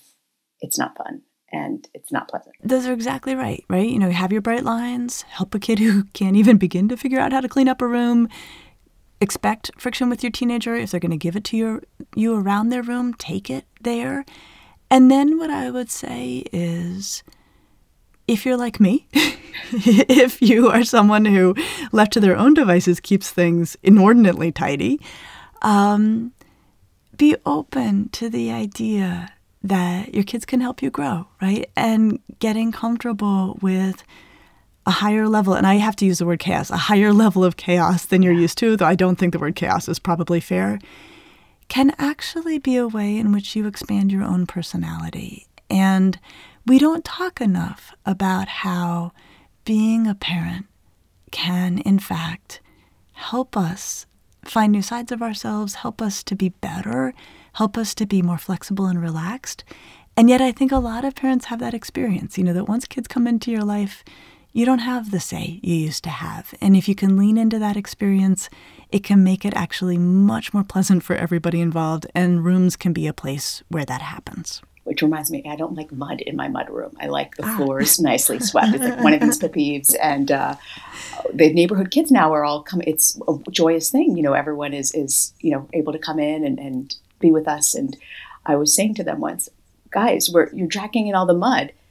it's 0.61 0.79
not 0.79 0.97
fun 0.97 1.21
and 1.51 1.87
it's 1.93 2.11
not 2.11 2.27
pleasant. 2.27 2.55
Those 2.63 2.87
are 2.87 2.93
exactly 2.93 3.35
right, 3.35 3.63
right? 3.69 3.87
You 3.87 3.99
know, 3.99 4.09
have 4.09 4.31
your 4.31 4.41
bright 4.41 4.63
lines, 4.63 5.21
help 5.23 5.53
a 5.53 5.59
kid 5.59 5.77
who 5.77 6.03
can't 6.13 6.37
even 6.37 6.57
begin 6.57 6.89
to 6.89 6.97
figure 6.97 7.19
out 7.19 7.33
how 7.33 7.41
to 7.41 7.47
clean 7.47 7.67
up 7.67 7.83
a 7.83 7.87
room. 7.87 8.29
Expect 9.21 9.71
friction 9.77 10.09
with 10.09 10.23
your 10.23 10.31
teenager. 10.31 10.75
If 10.75 10.91
they're 10.91 10.99
going 10.99 11.11
to 11.11 11.17
give 11.17 11.35
it 11.35 11.43
to 11.45 11.57
you, 11.57 11.81
you 12.15 12.35
around 12.35 12.69
their 12.69 12.83
room, 12.83 13.13
take 13.13 13.49
it 13.49 13.65
there. 13.81 14.25
And 14.89 15.09
then 15.09 15.37
what 15.37 15.49
I 15.49 15.71
would 15.71 15.89
say 15.89 16.43
is 16.51 17.23
if 18.27 18.45
you're 18.45 18.57
like 18.57 18.79
me, 18.79 19.07
if 19.71 20.41
you 20.41 20.69
are 20.69 20.83
someone 20.83 21.25
who, 21.25 21.55
left 21.91 22.13
to 22.13 22.19
their 22.19 22.35
own 22.35 22.53
devices, 22.53 22.99
keeps 22.99 23.31
things 23.31 23.77
inordinately 23.83 24.51
tidy, 24.51 24.99
um, 25.61 26.33
be 27.17 27.35
open 27.45 28.09
to 28.09 28.29
the 28.29 28.51
idea 28.51 29.31
that 29.63 30.13
your 30.13 30.23
kids 30.23 30.45
can 30.45 30.61
help 30.61 30.81
you 30.81 30.91
grow, 30.91 31.27
right? 31.41 31.69
And 31.75 32.19
getting 32.39 32.71
comfortable 32.71 33.57
with 33.61 34.03
a 34.85 34.91
higher 34.91 35.27
level, 35.27 35.53
and 35.53 35.65
I 35.65 35.75
have 35.75 35.95
to 35.97 36.05
use 36.05 36.19
the 36.19 36.25
word 36.25 36.39
chaos, 36.39 36.69
a 36.69 36.77
higher 36.77 37.13
level 37.23 37.43
of 37.43 37.57
chaos 37.57 38.05
than 38.05 38.21
you're 38.21 38.33
used 38.33 38.57
to, 38.59 38.77
though 38.77 38.85
I 38.85 38.95
don't 38.95 39.17
think 39.17 39.33
the 39.33 39.39
word 39.39 39.55
chaos 39.55 39.89
is 39.89 39.99
probably 39.99 40.39
fair, 40.39 40.79
can 41.67 41.93
actually 41.97 42.59
be 42.59 42.75
a 42.75 42.87
way 42.87 43.17
in 43.17 43.31
which 43.31 43.55
you 43.55 43.65
expand 43.65 44.11
your 44.11 44.23
own 44.23 44.45
personality. 44.45 45.47
And 45.69 46.19
we 46.65 46.77
don't 46.77 47.03
talk 47.03 47.41
enough 47.41 47.93
about 48.05 48.47
how 48.47 49.11
being 49.65 50.05
a 50.07 50.15
parent 50.15 50.67
can, 51.31 51.79
in 51.79 51.99
fact, 51.99 52.61
help 53.13 53.57
us 53.57 54.05
find 54.43 54.71
new 54.71 54.81
sides 54.81 55.11
of 55.11 55.21
ourselves, 55.21 55.75
help 55.75 56.01
us 56.01 56.23
to 56.23 56.35
be 56.35 56.49
better, 56.49 57.13
help 57.53 57.77
us 57.77 57.95
to 57.95 58.05
be 58.05 58.21
more 58.21 58.37
flexible 58.37 58.85
and 58.85 59.01
relaxed. 59.01 59.63
And 60.15 60.29
yet, 60.29 60.39
I 60.39 60.51
think 60.51 60.71
a 60.71 60.77
lot 60.77 61.03
of 61.03 61.15
parents 61.15 61.45
have 61.45 61.59
that 61.59 61.73
experience, 61.73 62.37
you 62.37 62.43
know, 62.43 62.53
that 62.53 62.69
once 62.69 62.85
kids 62.85 63.07
come 63.07 63.27
into 63.27 63.51
your 63.51 63.63
life, 63.63 64.03
you 64.55 64.65
don't 64.65 64.79
have 64.79 65.11
the 65.11 65.19
say 65.19 65.59
you 65.61 65.75
used 65.75 66.05
to 66.05 66.09
have. 66.09 66.53
And 66.61 66.77
if 66.77 66.87
you 66.87 66.95
can 66.95 67.17
lean 67.17 67.37
into 67.37 67.59
that 67.59 67.75
experience, 67.75 68.49
it 68.89 69.03
can 69.03 69.21
make 69.21 69.43
it 69.43 69.53
actually 69.53 69.97
much 69.97 70.53
more 70.53 70.63
pleasant 70.63 71.03
for 71.03 71.13
everybody 71.13 71.59
involved, 71.59 72.07
and 72.15 72.45
rooms 72.45 72.77
can 72.77 72.93
be 72.93 73.05
a 73.05 73.11
place 73.11 73.63
where 73.67 73.83
that 73.83 74.01
happens. 74.01 74.61
Which 74.85 75.01
reminds 75.01 75.29
me, 75.29 75.43
I 75.45 75.57
don't 75.57 75.75
like 75.75 75.91
mud 75.91 76.21
in 76.21 76.37
my 76.37 76.47
mud 76.47 76.69
room. 76.69 76.95
I 77.01 77.07
like 77.07 77.35
the 77.35 77.43
ah. 77.43 77.57
floors 77.57 77.99
nicely 77.99 78.39
swept. 78.39 78.73
It's 78.73 78.85
like 78.85 79.03
one 79.03 79.13
of 79.13 79.19
these 79.19 79.37
pet 79.41 79.51
peeves. 79.51 79.93
And 80.01 80.31
uh, 80.31 80.55
the 81.33 81.51
neighborhood 81.51 81.91
kids 81.91 82.09
now 82.09 82.33
are 82.33 82.45
all 82.45 82.63
coming. 82.63 82.87
It's 82.87 83.19
a 83.27 83.37
joyous 83.51 83.89
thing. 83.89 84.15
You 84.15 84.23
know, 84.23 84.33
everyone 84.33 84.73
is 84.73 84.93
is 84.93 85.33
you 85.41 85.51
know 85.51 85.67
able 85.73 85.91
to 85.91 85.99
come 85.99 86.17
in 86.17 86.45
and, 86.45 86.59
and 86.59 86.95
be 87.19 87.29
with 87.29 87.45
us. 87.45 87.75
And 87.75 87.97
I 88.45 88.55
was 88.55 88.73
saying 88.73 88.93
to 88.95 89.03
them 89.03 89.19
once, 89.19 89.49
guys, 89.89 90.29
we're, 90.31 90.49
you're 90.53 90.67
dragging 90.67 91.07
in 91.07 91.15
all 91.15 91.25
the 91.25 91.33
mud. 91.33 91.73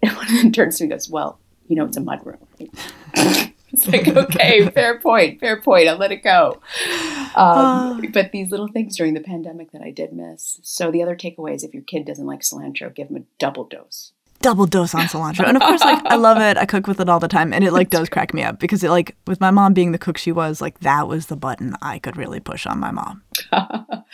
And 0.00 0.16
one 0.16 0.26
of 0.26 0.32
them 0.32 0.52
turns 0.52 0.78
to 0.78 0.84
me 0.84 0.86
and 0.86 0.92
goes, 0.92 1.10
well, 1.10 1.40
you 1.68 1.76
know, 1.76 1.84
it's 1.84 1.96
a 1.96 2.00
mud 2.00 2.24
room. 2.24 2.38
it's 3.14 3.86
like, 3.86 4.08
okay, 4.08 4.68
fair 4.70 4.98
point, 4.98 5.40
fair 5.40 5.60
point. 5.60 5.88
I'll 5.88 5.98
let 5.98 6.12
it 6.12 6.22
go. 6.22 6.54
Um, 6.54 7.32
ah. 7.36 8.00
but 8.12 8.32
these 8.32 8.50
little 8.50 8.68
things 8.68 8.96
during 8.96 9.14
the 9.14 9.20
pandemic 9.20 9.72
that 9.72 9.82
I 9.82 9.90
did 9.90 10.12
miss. 10.12 10.58
So 10.62 10.90
the 10.90 11.02
other 11.02 11.16
takeaway 11.16 11.54
is 11.54 11.62
if 11.62 11.74
your 11.74 11.82
kid 11.82 12.06
doesn't 12.06 12.26
like 12.26 12.40
cilantro, 12.40 12.94
give 12.94 13.08
them 13.08 13.18
a 13.18 13.24
double 13.38 13.64
dose 13.64 14.12
double 14.40 14.66
dose 14.66 14.94
on 14.94 15.06
cilantro. 15.06 15.46
And 15.46 15.56
of 15.56 15.62
course, 15.62 15.80
like 15.80 16.04
I 16.06 16.16
love 16.16 16.38
it. 16.38 16.56
I 16.56 16.66
cook 16.66 16.86
with 16.86 17.00
it 17.00 17.08
all 17.08 17.20
the 17.20 17.28
time, 17.28 17.52
and 17.52 17.64
it 17.64 17.72
like 17.72 17.90
does 17.90 18.08
crack 18.08 18.32
me 18.32 18.42
up 18.42 18.58
because 18.58 18.84
it 18.84 18.90
like 18.90 19.16
with 19.26 19.40
my 19.40 19.50
mom 19.50 19.74
being 19.74 19.92
the 19.92 19.98
cook 19.98 20.18
she 20.18 20.32
was, 20.32 20.60
like 20.60 20.80
that 20.80 21.08
was 21.08 21.26
the 21.26 21.36
button 21.36 21.74
I 21.82 21.98
could 21.98 22.16
really 22.16 22.40
push 22.40 22.66
on 22.66 22.78
my 22.78 22.90
mom. 22.90 23.22
I 23.52 24.04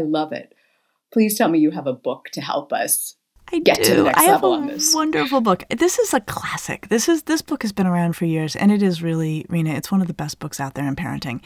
love 0.00 0.32
it. 0.32 0.54
Please 1.12 1.38
tell 1.38 1.48
me 1.48 1.58
you 1.58 1.70
have 1.70 1.86
a 1.86 1.92
book 1.92 2.28
to 2.32 2.40
help 2.40 2.72
us 2.72 3.16
I 3.52 3.60
get 3.60 3.78
do. 3.78 3.84
to 3.84 3.94
the 3.94 4.02
next 4.04 4.18
I 4.18 4.22
have 4.24 4.42
a 4.42 4.46
on 4.46 4.66
this. 4.66 4.94
Wonderful 4.94 5.40
book. 5.40 5.64
This 5.70 5.98
is 5.98 6.12
a 6.12 6.20
classic. 6.20 6.88
This 6.88 7.08
is 7.08 7.24
this 7.24 7.42
book 7.42 7.62
has 7.62 7.72
been 7.72 7.86
around 7.86 8.14
for 8.14 8.24
years, 8.24 8.54
and 8.56 8.70
it 8.70 8.82
is 8.82 9.02
really, 9.02 9.46
Rena. 9.48 9.70
It's 9.70 9.90
one 9.90 10.00
of 10.00 10.06
the 10.06 10.14
best 10.14 10.38
books 10.38 10.60
out 10.60 10.74
there 10.74 10.86
in 10.86 10.96
parenting. 10.96 11.40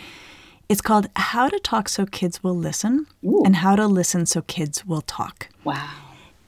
It's 0.68 0.80
called 0.80 1.08
How 1.16 1.48
to 1.48 1.58
Talk 1.58 1.88
So 1.88 2.06
Kids 2.06 2.42
Will 2.42 2.56
Listen 2.56 3.06
Ooh. 3.24 3.42
and 3.44 3.56
How 3.56 3.76
to 3.76 3.86
Listen 3.86 4.26
So 4.26 4.42
Kids 4.42 4.86
Will 4.86 5.02
Talk. 5.02 5.48
Wow. 5.64 5.90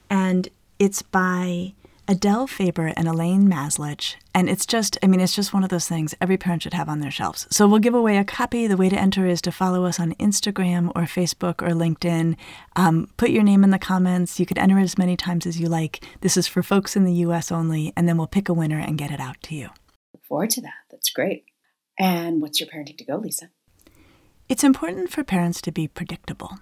And 0.09 0.49
it's 0.79 1.01
by 1.01 1.73
Adele 2.07 2.45
Faber 2.45 2.93
and 2.95 3.07
Elaine 3.07 3.47
Mazlish. 3.49 4.15
And 4.33 4.47
it's 4.49 4.65
just, 4.65 4.97
I 5.01 5.07
mean, 5.07 5.19
it's 5.19 5.35
just 5.35 5.53
one 5.53 5.63
of 5.63 5.69
those 5.69 5.87
things 5.87 6.13
every 6.21 6.37
parent 6.37 6.61
should 6.63 6.73
have 6.73 6.87
on 6.87 6.99
their 6.99 7.09
shelves. 7.09 7.47
So 7.49 7.67
we'll 7.67 7.79
give 7.79 7.95
away 7.95 8.17
a 8.17 8.23
copy. 8.23 8.67
The 8.67 8.77
way 8.77 8.89
to 8.89 8.99
enter 8.99 9.25
is 9.25 9.41
to 9.41 9.51
follow 9.51 9.85
us 9.85 9.99
on 9.99 10.13
Instagram 10.15 10.91
or 10.95 11.03
Facebook 11.03 11.61
or 11.61 11.73
LinkedIn. 11.73 12.35
Um, 12.75 13.09
put 13.17 13.31
your 13.31 13.43
name 13.43 13.63
in 13.63 13.71
the 13.71 13.79
comments. 13.79 14.39
You 14.39 14.45
could 14.45 14.59
enter 14.59 14.77
as 14.77 14.97
many 14.97 15.17
times 15.17 15.45
as 15.45 15.59
you 15.59 15.67
like. 15.67 16.05
This 16.21 16.37
is 16.37 16.47
for 16.47 16.61
folks 16.61 16.95
in 16.95 17.05
the 17.05 17.13
US 17.13 17.51
only. 17.51 17.91
And 17.97 18.07
then 18.07 18.17
we'll 18.17 18.27
pick 18.27 18.49
a 18.49 18.53
winner 18.53 18.79
and 18.79 18.97
get 18.97 19.11
it 19.11 19.19
out 19.19 19.41
to 19.43 19.55
you. 19.55 19.69
Look 20.13 20.25
forward 20.25 20.51
to 20.51 20.61
that. 20.61 20.73
That's 20.91 21.09
great. 21.09 21.45
And 21.97 22.41
what's 22.41 22.59
your 22.59 22.69
parenting 22.69 22.97
to 22.97 23.05
go, 23.05 23.15
Lisa? 23.15 23.49
It's 24.47 24.63
important 24.63 25.09
for 25.09 25.23
parents 25.23 25.59
to 25.61 25.71
be 25.71 25.87
predictable 25.87 26.59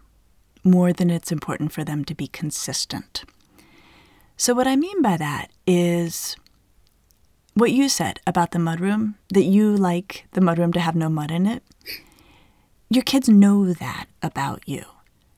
more 0.64 0.94
than 0.94 1.10
it's 1.10 1.32
important 1.32 1.72
for 1.74 1.84
them 1.84 2.06
to 2.06 2.16
be 2.16 2.28
consistent. 2.28 3.26
So, 4.38 4.54
what 4.54 4.67
I 4.67 4.76
mean 4.76 5.02
by 5.02 5.17
that 5.17 5.52
is 5.67 6.36
what 7.54 7.72
you 7.72 7.88
said 7.88 8.19
about 8.26 8.52
the 8.52 8.60
mudroom, 8.60 9.15
that 9.30 9.43
you 9.43 9.76
like 9.76 10.26
the 10.32 10.41
mudroom 10.41 10.74
to 10.74 10.80
have 10.80 10.96
no 10.96 11.10
mud 11.10 11.32
in 11.32 11.46
it. 11.46 11.63
Your 12.89 13.04
kids 13.04 13.30
know 13.30 13.74
that 13.74 14.08
about 14.22 14.67
you. 14.67 14.86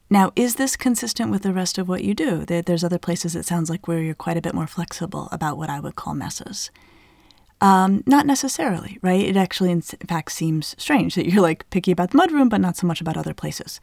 Now, 0.10 0.31
is 0.36 0.55
this 0.55 0.75
consistent 0.75 1.31
with 1.31 1.41
the 1.41 1.53
rest 1.53 1.77
of 1.77 1.89
what 1.89 2.03
you 2.03 2.13
do? 2.13 2.45
There's 2.45 2.84
other 2.84 2.99
places 2.99 3.36
it 3.36 3.45
sounds 3.45 3.69
like 3.69 3.88
where 3.88 3.99
you're 3.99 4.13
quite 4.13 4.38
a 4.38 4.41
bit 4.41 4.53
more 4.53 4.67
flexible 4.67 5.29
about 5.31 5.58
what 5.58 5.69
I 5.69 5.79
would 5.79 5.95
call 5.95 6.13
messes. 6.13 6.69
Um, 7.60 8.03
not 8.05 8.25
necessarily, 8.25 8.99
right? 9.01 9.21
It 9.21 9.38
actually, 9.38 9.71
in 9.71 9.81
fact, 9.81 10.31
seems 10.31 10.75
strange 10.77 11.15
that 11.15 11.27
you're 11.27 11.41
like 11.41 11.69
picky 11.69 11.91
about 11.91 12.12
the 12.12 12.17
mudroom, 12.17 12.49
but 12.49 12.62
not 12.62 12.77
so 12.77 12.86
much 12.86 13.01
about 13.01 13.17
other 13.17 13.34
places. 13.34 13.79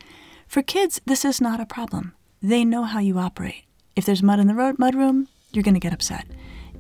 For 0.47 0.63
kids, 0.63 1.01
this 1.07 1.25
is 1.25 1.41
not 1.41 1.61
a 1.61 1.67
problem. 1.67 2.15
They 2.41 2.65
know 2.65 2.85
how 2.85 3.01
you 3.01 3.19
operate. 3.19 3.65
If 3.95 4.07
there's 4.07 4.23
mud 4.23 4.41
in 4.41 4.47
the 4.47 4.55
road, 4.55 4.79
mud 4.79 4.95
room, 4.95 5.29
you're 5.53 5.63
going 5.63 5.75
to 5.75 5.81
get 5.81 5.93
upset. 5.93 6.27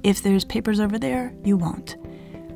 If 0.02 0.22
there's 0.22 0.46
papers 0.46 0.80
over 0.80 0.98
there, 0.98 1.34
you 1.44 1.58
won't. 1.58 1.96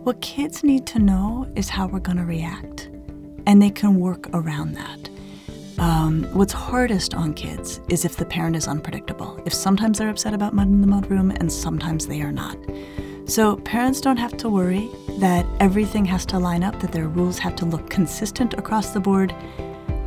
What 0.02 0.22
kids 0.22 0.64
need 0.64 0.86
to 0.86 0.98
know 0.98 1.46
is 1.54 1.68
how 1.68 1.86
we're 1.86 2.00
going 2.00 2.16
to 2.16 2.24
react, 2.24 2.88
and 3.46 3.60
they 3.60 3.68
can 3.68 4.00
work 4.00 4.30
around 4.32 4.72
that. 4.72 5.10
Um, 5.78 6.24
what's 6.32 6.54
hardest 6.54 7.12
on 7.12 7.34
kids 7.34 7.82
is 7.90 8.06
if 8.06 8.16
the 8.16 8.24
parent 8.24 8.56
is 8.56 8.66
unpredictable. 8.66 9.38
If 9.44 9.52
sometimes 9.52 9.98
they're 9.98 10.08
upset 10.08 10.32
about 10.32 10.54
mud 10.54 10.68
in 10.68 10.80
the 10.80 10.86
mud 10.86 11.10
room 11.10 11.30
and 11.32 11.52
sometimes 11.52 12.06
they 12.06 12.22
are 12.22 12.32
not. 12.32 12.56
So 13.26 13.56
parents 13.56 14.00
don't 14.00 14.16
have 14.16 14.38
to 14.38 14.48
worry 14.48 14.88
that 15.18 15.44
everything 15.60 16.06
has 16.06 16.24
to 16.26 16.38
line 16.38 16.64
up, 16.64 16.80
that 16.80 16.92
their 16.92 17.08
rules 17.08 17.38
have 17.40 17.56
to 17.56 17.66
look 17.66 17.90
consistent 17.90 18.54
across 18.54 18.92
the 18.92 19.00
board. 19.00 19.34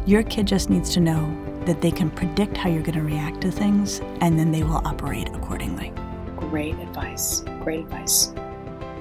Your 0.07 0.23
kid 0.23 0.47
just 0.47 0.71
needs 0.71 0.91
to 0.95 0.99
know 0.99 1.48
that 1.65 1.81
they 1.81 1.91
can 1.91 2.09
predict 2.09 2.57
how 2.57 2.69
you're 2.69 2.83
going 2.83 2.97
to 2.97 3.03
react 3.03 3.41
to 3.41 3.51
things 3.51 3.99
and 4.21 4.37
then 4.37 4.51
they 4.51 4.63
will 4.63 4.81
operate 4.85 5.29
accordingly. 5.29 5.93
Great 6.35 6.75
advice. 6.79 7.41
Great 7.61 7.81
advice. 7.81 8.33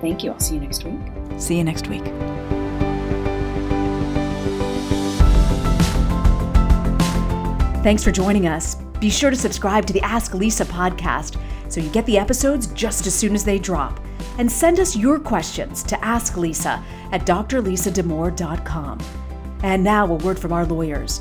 Thank 0.01 0.23
you. 0.23 0.33
I'll 0.33 0.40
see 0.40 0.55
you 0.55 0.61
next 0.61 0.85
week. 0.85 1.01
See 1.38 1.57
you 1.57 1.64
next 1.64 1.88
week. 1.88 2.05
Thanks 7.83 8.05
for 8.05 8.11
joining 8.11 8.47
us. 8.47 8.75
Be 9.01 9.09
sure 9.09 9.31
to 9.31 9.37
subscribe 9.37 9.87
to 9.87 9.92
the 9.92 10.03
Ask 10.03 10.35
Lisa 10.35 10.64
podcast 10.64 11.40
so 11.68 11.81
you 11.81 11.88
get 11.90 12.05
the 12.07 12.18
episodes 12.18 12.66
just 12.68 13.07
as 13.07 13.14
soon 13.14 13.35
as 13.35 13.44
they 13.44 13.59
drop. 13.59 14.01
And 14.38 14.51
send 14.51 14.81
us 14.81 14.97
your 14.97 15.18
questions 15.18 15.83
to 15.85 16.05
Ask 16.05 16.37
Lisa 16.37 16.83
at 17.12 17.25
drlisadamour.com. 17.25 18.99
And 19.62 19.83
now, 19.83 20.07
a 20.07 20.14
word 20.14 20.38
from 20.38 20.53
our 20.53 20.66
lawyers. 20.66 21.21